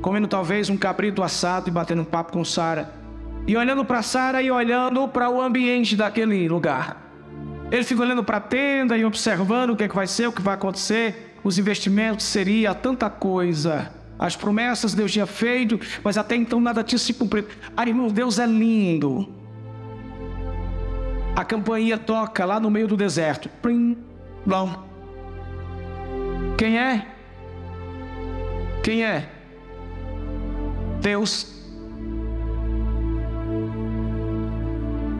comendo 0.00 0.26
talvez 0.26 0.70
um 0.70 0.76
cabrito 0.76 1.22
assado 1.22 1.68
e 1.68 1.72
batendo 1.72 2.02
um 2.02 2.04
papo 2.04 2.32
com 2.32 2.44
Sara. 2.44 2.92
E 3.46 3.56
olhando 3.56 3.84
para 3.84 4.02
Sara 4.02 4.42
e 4.42 4.50
olhando 4.50 5.06
para 5.08 5.28
o 5.30 5.40
ambiente 5.40 5.96
daquele 5.96 6.48
lugar. 6.48 7.09
Ele 7.70 7.84
fica 7.84 8.02
olhando 8.02 8.24
para 8.24 8.38
a 8.38 8.40
tenda 8.40 8.98
e 8.98 9.04
observando 9.04 9.70
o 9.70 9.76
que, 9.76 9.84
é 9.84 9.88
que 9.88 9.94
vai 9.94 10.06
ser, 10.06 10.26
o 10.26 10.32
que 10.32 10.42
vai 10.42 10.54
acontecer, 10.54 11.36
os 11.44 11.56
investimentos, 11.56 12.26
seria 12.26 12.74
tanta 12.74 13.08
coisa. 13.08 13.92
As 14.18 14.34
promessas 14.34 14.92
Deus 14.92 15.12
tinha 15.12 15.26
feito, 15.26 15.78
mas 16.02 16.18
até 16.18 16.34
então 16.34 16.60
nada 16.60 16.82
tinha 16.82 16.98
se 16.98 17.14
cumprido. 17.14 17.48
Ah, 17.76 17.86
irmão, 17.86 18.08
Deus 18.08 18.38
é 18.38 18.46
lindo. 18.46 19.32
A 21.36 21.44
campainha 21.44 21.96
toca 21.96 22.44
lá 22.44 22.58
no 22.58 22.70
meio 22.70 22.88
do 22.88 22.96
deserto. 22.96 23.48
Plim, 23.62 23.96
blom. 24.44 24.74
Quem 26.58 26.76
é? 26.76 27.06
Quem 28.82 29.04
é? 29.04 29.30
Deus. 31.00 31.56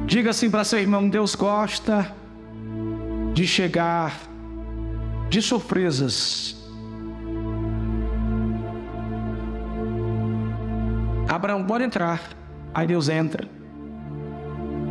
Diga 0.05 0.31
assim 0.31 0.51
para 0.51 0.65
seu 0.65 0.79
irmão: 0.79 1.09
Deus 1.09 1.35
gosta 1.35 2.20
de 3.33 3.47
chegar 3.47 4.15
de 5.29 5.41
surpresas. 5.41 6.57
Abraão 11.29 11.65
pode 11.65 11.85
entrar. 11.85 12.21
Aí 12.75 12.87
Deus 12.87 13.09
entra. 13.09 13.49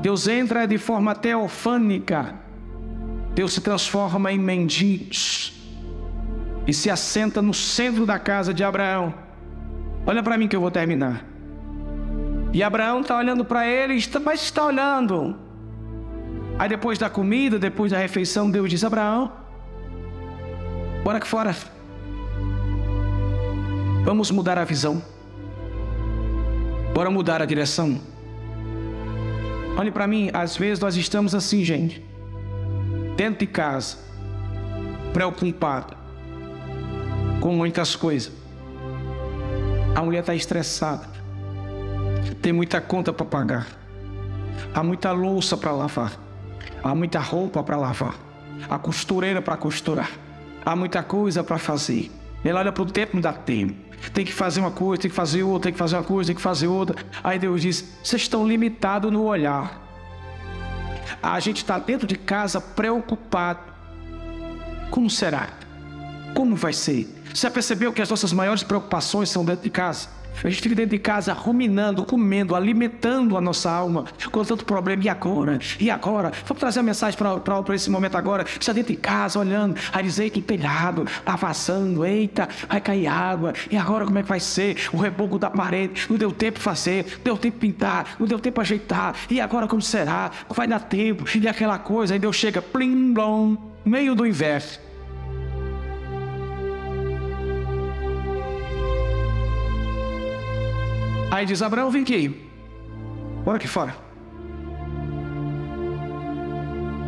Deus 0.02 0.28
entra 0.28 0.66
de 0.66 0.78
forma 0.78 1.14
teofânica. 1.14 2.36
Deus 3.36 3.54
se 3.54 3.62
transforma 3.62 4.32
em 4.32 4.40
mendigos 4.40 5.54
e 6.66 6.74
se 6.74 6.90
assenta 6.90 7.42
no 7.42 7.54
centro 7.54 8.06
da 8.06 8.18
casa 8.18 8.54
de 8.54 8.64
Abraão. 8.64 9.14
Olha 10.06 10.24
para 10.24 10.38
mim 10.38 10.48
que 10.48 10.56
eu 10.56 10.62
vou 10.62 10.72
terminar. 10.72 11.26
E 12.54 12.64
Abraão 12.64 13.02
está 13.02 13.18
olhando 13.18 13.44
para 13.44 13.68
ele, 13.68 13.94
mas 14.24 14.42
está 14.42 14.66
olhando. 14.66 15.49
Aí 16.60 16.68
depois 16.68 17.00
da 17.00 17.10
comida, 17.10 17.58
depois 17.58 17.94
da 17.94 17.98
refeição, 17.98 18.52
Deus 18.52 18.70
diz: 18.70 18.84
Abraão, 18.84 19.32
bora 21.06 21.18
aqui 21.18 21.28
fora. 21.28 21.56
Vamos 24.04 24.30
mudar 24.30 24.58
a 24.58 24.66
visão. 24.66 25.02
Bora 26.94 27.10
mudar 27.10 27.42
a 27.42 27.46
direção. 27.46 27.98
Olhe 29.78 29.90
para 29.90 30.06
mim, 30.06 30.30
às 30.34 30.58
vezes 30.58 30.82
nós 30.82 30.98
estamos 30.98 31.34
assim, 31.34 31.64
gente, 31.64 32.06
dentro 33.16 33.40
de 33.40 33.48
casa, 33.48 33.96
preocupado 35.14 35.96
com 37.40 37.54
muitas 37.54 37.96
coisas. 37.96 38.34
A 39.96 40.02
mulher 40.02 40.20
está 40.20 40.36
estressada. 40.36 41.08
Tem 42.42 42.52
muita 42.52 42.82
conta 42.82 43.14
para 43.14 43.26
pagar. 43.26 43.68
Há 44.74 44.84
muita 44.84 45.14
louça 45.14 45.56
para 45.56 45.72
lavar. 45.72 46.29
Há 46.84 46.96
muita 46.96 47.20
roupa 47.20 47.64
para 47.64 47.78
lavar. 47.78 48.16
Há 48.70 48.78
costureira 48.78 49.42
para 49.42 49.58
costurar. 49.58 50.12
Há 50.66 50.76
muita 50.76 51.02
coisa 51.04 51.44
para 51.44 51.58
fazer. 51.58 52.12
Ela 52.44 52.60
olha 52.60 52.72
para 52.72 52.84
o 52.84 52.86
tempo, 52.86 53.16
não 53.16 53.22
dá 53.22 53.34
tempo. 53.34 53.76
Tem 54.14 54.26
que 54.26 54.32
fazer 54.32 54.62
uma 54.62 54.72
coisa, 54.72 55.02
tem 55.02 55.10
que 55.10 55.16
fazer 55.16 55.44
outra, 55.44 55.64
tem 55.64 55.74
que 55.74 55.80
fazer 55.80 55.98
uma 55.98 56.04
coisa, 56.04 56.28
tem 56.28 56.36
que 56.36 56.42
fazer 56.42 56.68
outra. 56.68 56.96
Aí 57.24 57.38
Deus 57.38 57.62
diz: 57.62 57.98
vocês 58.04 58.22
estão 58.22 58.48
limitados 58.48 59.12
no 59.12 59.24
olhar. 59.24 59.82
A 61.22 61.40
gente 61.40 61.58
está 61.58 61.78
dentro 61.78 62.08
de 62.08 62.16
casa 62.16 62.62
preocupado. 62.62 63.60
Como 64.90 65.10
será? 65.10 65.50
Como 66.34 66.56
vai 66.56 66.72
ser? 66.72 67.14
Você 67.34 67.50
percebeu 67.50 67.92
que 67.92 68.02
as 68.02 68.10
nossas 68.10 68.32
maiores 68.32 68.64
preocupações 68.64 69.30
são 69.30 69.44
dentro 69.44 69.64
de 69.64 69.70
casa? 69.70 70.08
A 70.44 70.50
gente 70.50 70.62
fica 70.62 70.76
dentro 70.76 70.92
de 70.92 71.00
casa 71.00 71.34
ruminando, 71.34 72.06
comendo, 72.06 72.56
alimentando 72.56 73.38
a 73.38 73.42
nossa 73.42 73.70
alma 73.70 74.06
com 74.32 74.44
tanto 74.44 74.64
problema. 74.66 75.04
E 75.04 75.10
agora? 75.10 75.60
E 75.80 75.90
agora? 75.90 76.32
Vamos 76.46 76.60
trazer 76.60 76.80
a 76.80 76.84
mensagem 76.84 77.18
para 77.18 77.76
esse 77.76 77.90
momento 77.90 78.16
agora. 78.16 78.46
Está 78.60 78.72
dentro 78.72 78.94
de 78.94 79.00
casa 79.00 79.40
olhando, 79.40 79.76
aí 79.92 80.04
dizer 80.04 80.30
que 80.30 80.42
telhado, 80.42 81.04
está 81.04 81.36
vazando, 81.36 82.06
eita, 82.06 82.48
vai 82.68 82.80
cair 82.80 83.08
água. 83.08 83.54
E 83.70 83.78
agora 83.78 84.06
como 84.06 84.18
é 84.18 84.24
que 84.24 84.30
vai 84.30 84.40
ser? 84.40 84.78
O 84.94 84.98
reboco 84.98 85.38
da 85.38 85.50
parede, 85.50 86.08
não 86.10 86.18
deu 86.18 86.32
tempo 86.32 86.60
fazer, 86.60 87.20
deu 87.24 87.38
tempo 87.38 87.58
pintar, 87.58 88.16
não 88.20 88.26
deu 88.26 88.40
tempo 88.40 88.62
ajeitar. 88.62 89.16
E 89.30 89.42
agora 89.42 89.68
como 89.68 89.82
será? 89.82 90.32
Vai 90.50 90.68
dar 90.68 90.80
tempo, 90.80 91.26
e 91.38 91.48
aquela 91.48 91.78
coisa. 91.78 92.14
Aí 92.14 92.20
Deus 92.20 92.36
chega, 92.36 92.62
plim, 92.62 93.14
blom, 93.14 93.58
meio 93.86 94.16
do 94.16 94.26
inverno. 94.26 94.89
Aí 101.32 101.46
diz: 101.46 101.62
Abraão, 101.62 101.92
vem 101.92 102.04
aqui. 102.04 102.50
Bora 103.44 103.58
aqui 103.58 103.68
fora. 103.68 103.96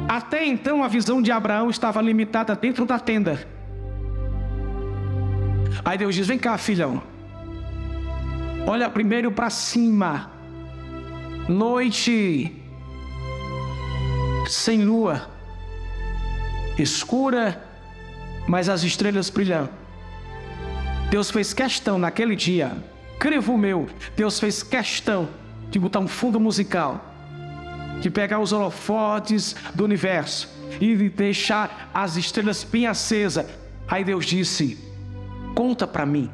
Até 0.08 0.46
então 0.46 0.84
a 0.84 0.88
visão 0.88 1.22
de 1.22 1.32
Abraão 1.32 1.70
estava 1.70 2.02
limitada 2.02 2.56
dentro 2.56 2.86
da 2.86 3.00
tenda. 3.00 3.48
Aí 5.84 5.98
Deus 5.98 6.16
diz: 6.16 6.28
Vem 6.28 6.38
cá, 6.38 6.58
filhão. 6.58 7.02
Olha 8.68 8.90
primeiro 8.90 9.32
para 9.32 9.50
cima. 9.50 10.32
Noite 11.48 12.62
sem 14.48 14.84
lua, 14.84 15.30
escura, 16.78 17.64
mas 18.48 18.68
as 18.68 18.84
estrelas 18.84 19.30
brilham. 19.30 19.70
Deus 21.10 21.32
fez 21.32 21.54
questão 21.54 21.98
naquele 21.98 22.36
dia, 22.36 22.72
crevo 23.22 23.56
meu, 23.56 23.88
Deus 24.18 24.40
fez 24.40 24.64
questão 24.64 25.30
de 25.70 25.78
botar 25.78 26.00
um 26.00 26.08
fundo 26.08 26.40
musical, 26.40 27.14
de 28.02 28.10
pegar 28.10 28.40
os 28.40 28.52
holofotes 28.52 29.56
do 29.76 29.84
universo 29.84 30.50
e 30.82 30.96
de 30.96 31.08
deixar 31.08 31.92
as 31.94 32.16
estrelas 32.16 32.64
bem 32.64 32.88
acesas. 32.88 33.46
Aí 33.88 34.04
Deus 34.04 34.26
disse: 34.26 34.76
Conta 35.54 35.86
para 35.86 36.04
mim. 36.04 36.32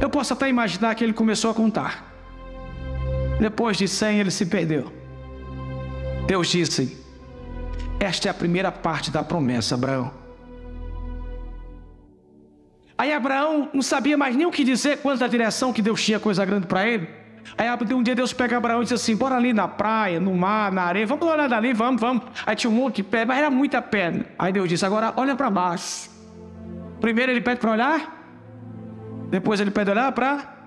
Eu 0.00 0.10
posso 0.10 0.32
até 0.32 0.48
imaginar 0.48 0.96
que 0.96 1.04
ele 1.04 1.12
começou 1.12 1.48
a 1.48 1.54
contar. 1.54 2.12
Depois 3.38 3.76
de 3.76 3.86
cem, 3.86 4.18
ele 4.18 4.32
se 4.32 4.46
perdeu. 4.46 4.92
Deus 6.26 6.48
disse: 6.48 6.98
Esta 8.00 8.26
é 8.26 8.30
a 8.32 8.34
primeira 8.34 8.72
parte 8.72 9.12
da 9.12 9.22
promessa, 9.22 9.76
Abraão. 9.76 10.21
Aí 13.02 13.12
Abraão 13.12 13.68
não 13.74 13.82
sabia 13.82 14.16
mais 14.16 14.36
nem 14.36 14.46
o 14.46 14.50
que 14.52 14.62
dizer 14.62 14.98
quanto 14.98 15.24
à 15.24 15.26
direção 15.26 15.72
que 15.72 15.82
Deus 15.82 16.00
tinha 16.00 16.20
coisa 16.20 16.44
grande 16.44 16.68
para 16.68 16.86
ele. 16.86 17.08
Aí 17.58 17.66
um 17.92 18.00
dia 18.00 18.14
Deus 18.14 18.32
pega 18.32 18.56
Abraão 18.56 18.80
e 18.80 18.84
diz 18.84 18.92
assim: 18.92 19.16
Bora 19.16 19.34
ali 19.34 19.52
na 19.52 19.66
praia, 19.66 20.20
no 20.20 20.32
mar, 20.36 20.70
na 20.70 20.82
areia, 20.82 21.04
vamos 21.04 21.26
olhar 21.26 21.48
dali, 21.48 21.72
vamos, 21.72 22.00
vamos. 22.00 22.22
Aí 22.46 22.54
tinha 22.54 22.70
um 22.70 22.74
monte 22.74 22.98
de 22.98 23.02
pedra, 23.02 23.26
mas 23.26 23.38
era 23.38 23.50
muita 23.50 23.82
pedra. 23.82 24.24
Aí 24.38 24.52
Deus 24.52 24.68
disse: 24.68 24.86
Agora 24.86 25.12
olha 25.16 25.34
para 25.34 25.50
baixo. 25.50 26.08
Primeiro 27.00 27.32
ele 27.32 27.40
pede 27.40 27.58
para 27.58 27.72
olhar, 27.72 28.24
depois 29.32 29.58
ele 29.58 29.72
pede 29.72 29.90
olhar 29.90 30.12
para 30.12 30.62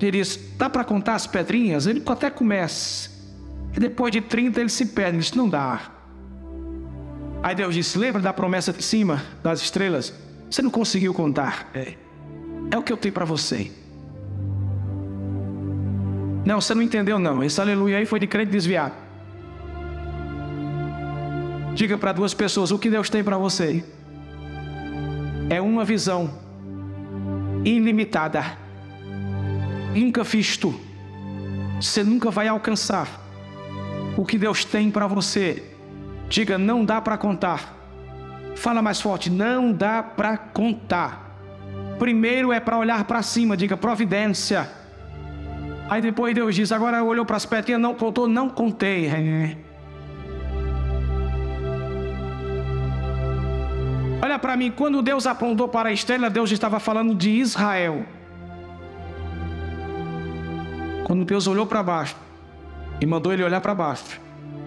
ele 0.00 0.18
diz: 0.18 0.38
dá 0.56 0.70
para 0.70 0.84
contar 0.84 1.16
as 1.16 1.26
pedrinhas? 1.26 1.88
Ele 1.88 2.00
até 2.06 2.30
começa. 2.30 3.10
E 3.76 3.80
depois 3.80 4.12
de 4.12 4.20
30 4.20 4.60
ele 4.60 4.68
se 4.68 4.86
perde. 4.86 5.16
Ele 5.16 5.22
diz: 5.24 5.32
não 5.32 5.48
dá. 5.48 5.80
Aí 7.42 7.56
Deus 7.56 7.74
disse: 7.74 7.98
lembra 7.98 8.22
da 8.22 8.32
promessa 8.32 8.72
de 8.72 8.80
cima, 8.80 9.20
das 9.42 9.60
estrelas? 9.60 10.23
Você 10.54 10.62
não 10.62 10.70
conseguiu 10.70 11.12
contar. 11.12 11.68
É, 11.74 11.94
é 12.70 12.78
o 12.78 12.82
que 12.84 12.92
eu 12.92 12.96
tenho 12.96 13.12
para 13.12 13.24
você. 13.24 13.72
Não, 16.46 16.60
você 16.60 16.72
não 16.76 16.82
entendeu, 16.82 17.18
não. 17.18 17.42
Esse 17.42 17.60
aleluia 17.60 17.98
aí 17.98 18.06
foi 18.06 18.20
de 18.20 18.28
crente 18.28 18.52
desviado. 18.52 18.94
Diga 21.74 21.98
para 21.98 22.12
duas 22.12 22.34
pessoas: 22.34 22.70
o 22.70 22.78
que 22.78 22.88
Deus 22.88 23.10
tem 23.10 23.24
para 23.24 23.36
você 23.36 23.84
é 25.50 25.60
uma 25.60 25.84
visão 25.84 26.30
ilimitada 27.64 28.56
nunca 29.92 30.22
visto. 30.22 30.72
Você 31.80 32.04
nunca 32.04 32.30
vai 32.30 32.46
alcançar 32.46 33.08
o 34.16 34.24
que 34.24 34.38
Deus 34.38 34.64
tem 34.64 34.88
para 34.88 35.08
você. 35.08 35.64
Diga, 36.28 36.56
não 36.56 36.84
dá 36.84 37.00
para 37.00 37.18
contar. 37.18 37.83
Fala 38.56 38.80
mais 38.80 39.00
forte, 39.00 39.30
não 39.30 39.72
dá 39.72 40.02
para 40.02 40.36
contar. 40.36 41.38
Primeiro 41.98 42.52
é 42.52 42.60
para 42.60 42.78
olhar 42.78 43.04
para 43.04 43.22
cima, 43.22 43.56
diga 43.56 43.76
providência. 43.76 44.70
Aí 45.88 46.00
depois 46.00 46.34
Deus 46.34 46.54
diz, 46.54 46.72
agora 46.72 47.02
olhou 47.02 47.26
para 47.26 47.36
as 47.36 47.44
pedrinhas, 47.44 47.80
não 47.80 47.94
contou, 47.94 48.26
não 48.26 48.48
contei. 48.48 49.10
Olha 54.22 54.38
para 54.38 54.56
mim, 54.56 54.70
quando 54.70 55.02
Deus 55.02 55.26
apontou 55.26 55.68
para 55.68 55.90
a 55.90 55.92
estrela, 55.92 56.30
Deus 56.30 56.50
estava 56.50 56.80
falando 56.80 57.14
de 57.14 57.30
Israel. 57.30 58.06
Quando 61.04 61.24
Deus 61.24 61.46
olhou 61.46 61.66
para 61.66 61.82
baixo 61.82 62.16
e 63.00 63.04
mandou 63.04 63.32
ele 63.32 63.44
olhar 63.44 63.60
para 63.60 63.74
baixo 63.74 64.18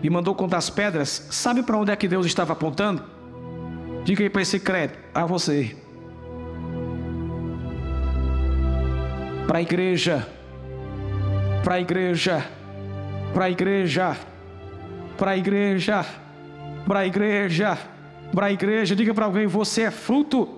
e 0.03 0.09
mandou 0.09 0.35
contar 0.35 0.57
as 0.57 0.69
pedras, 0.69 1.27
sabe 1.31 1.63
para 1.63 1.75
onde 1.75 1.91
é 1.91 1.95
que 1.95 2.07
Deus 2.07 2.27
estava 2.27 2.53
apontando? 2.53 3.16
Diga 4.07 4.23
aí 4.23 4.29
para 4.29 4.41
esse 4.41 4.57
crédito, 4.57 4.97
a 5.13 5.25
você. 5.25 5.75
Para 9.45 9.57
a 9.57 9.61
igreja, 9.61 10.25
para 11.61 11.73
a 11.73 11.81
igreja, 11.81 12.47
para 13.33 13.43
a 13.43 13.49
igreja, 13.49 14.17
para 15.17 15.31
a 15.31 15.37
igreja, 15.37 16.05
para 16.87 16.99
a 17.01 17.05
igreja, 17.05 17.77
para 18.33 18.45
a 18.45 18.51
igreja. 18.53 18.95
Diga 18.95 19.13
para 19.13 19.25
alguém: 19.25 19.45
você 19.45 19.81
é 19.81 19.91
fruto 19.91 20.57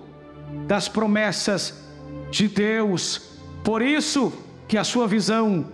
das 0.68 0.88
promessas 0.88 1.84
de 2.30 2.46
Deus. 2.46 3.36
Por 3.64 3.82
isso, 3.82 4.32
que 4.68 4.78
a 4.78 4.84
sua 4.84 5.08
visão 5.08 5.66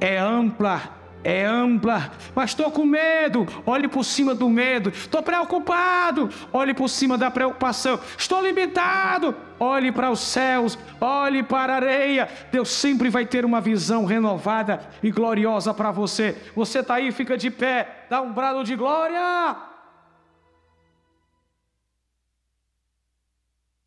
é 0.00 0.16
ampla, 0.18 0.82
é 1.24 1.44
ampla, 1.44 2.12
mas 2.34 2.50
estou 2.50 2.70
com 2.70 2.84
medo. 2.84 3.46
Olhe 3.64 3.88
por 3.88 4.04
cima 4.04 4.34
do 4.34 4.48
medo. 4.48 4.90
Estou 4.90 5.22
preocupado. 5.22 6.28
Olhe 6.52 6.74
por 6.74 6.88
cima 6.88 7.16
da 7.16 7.30
preocupação. 7.30 7.98
Estou 8.16 8.42
limitado. 8.42 9.34
Olhe 9.58 9.90
para 9.90 10.10
os 10.10 10.20
céus. 10.20 10.78
Olhe 11.00 11.42
para 11.42 11.72
a 11.72 11.76
areia. 11.76 12.28
Deus 12.52 12.68
sempre 12.68 13.08
vai 13.08 13.24
ter 13.24 13.44
uma 13.44 13.60
visão 13.60 14.04
renovada 14.04 14.80
e 15.02 15.10
gloriosa 15.10 15.72
para 15.72 15.90
você. 15.90 16.36
Você 16.54 16.80
está 16.80 16.96
aí, 16.96 17.10
fica 17.10 17.38
de 17.38 17.50
pé. 17.50 18.06
Dá 18.10 18.20
um 18.20 18.32
brado 18.32 18.62
de 18.62 18.76
glória. 18.76 19.73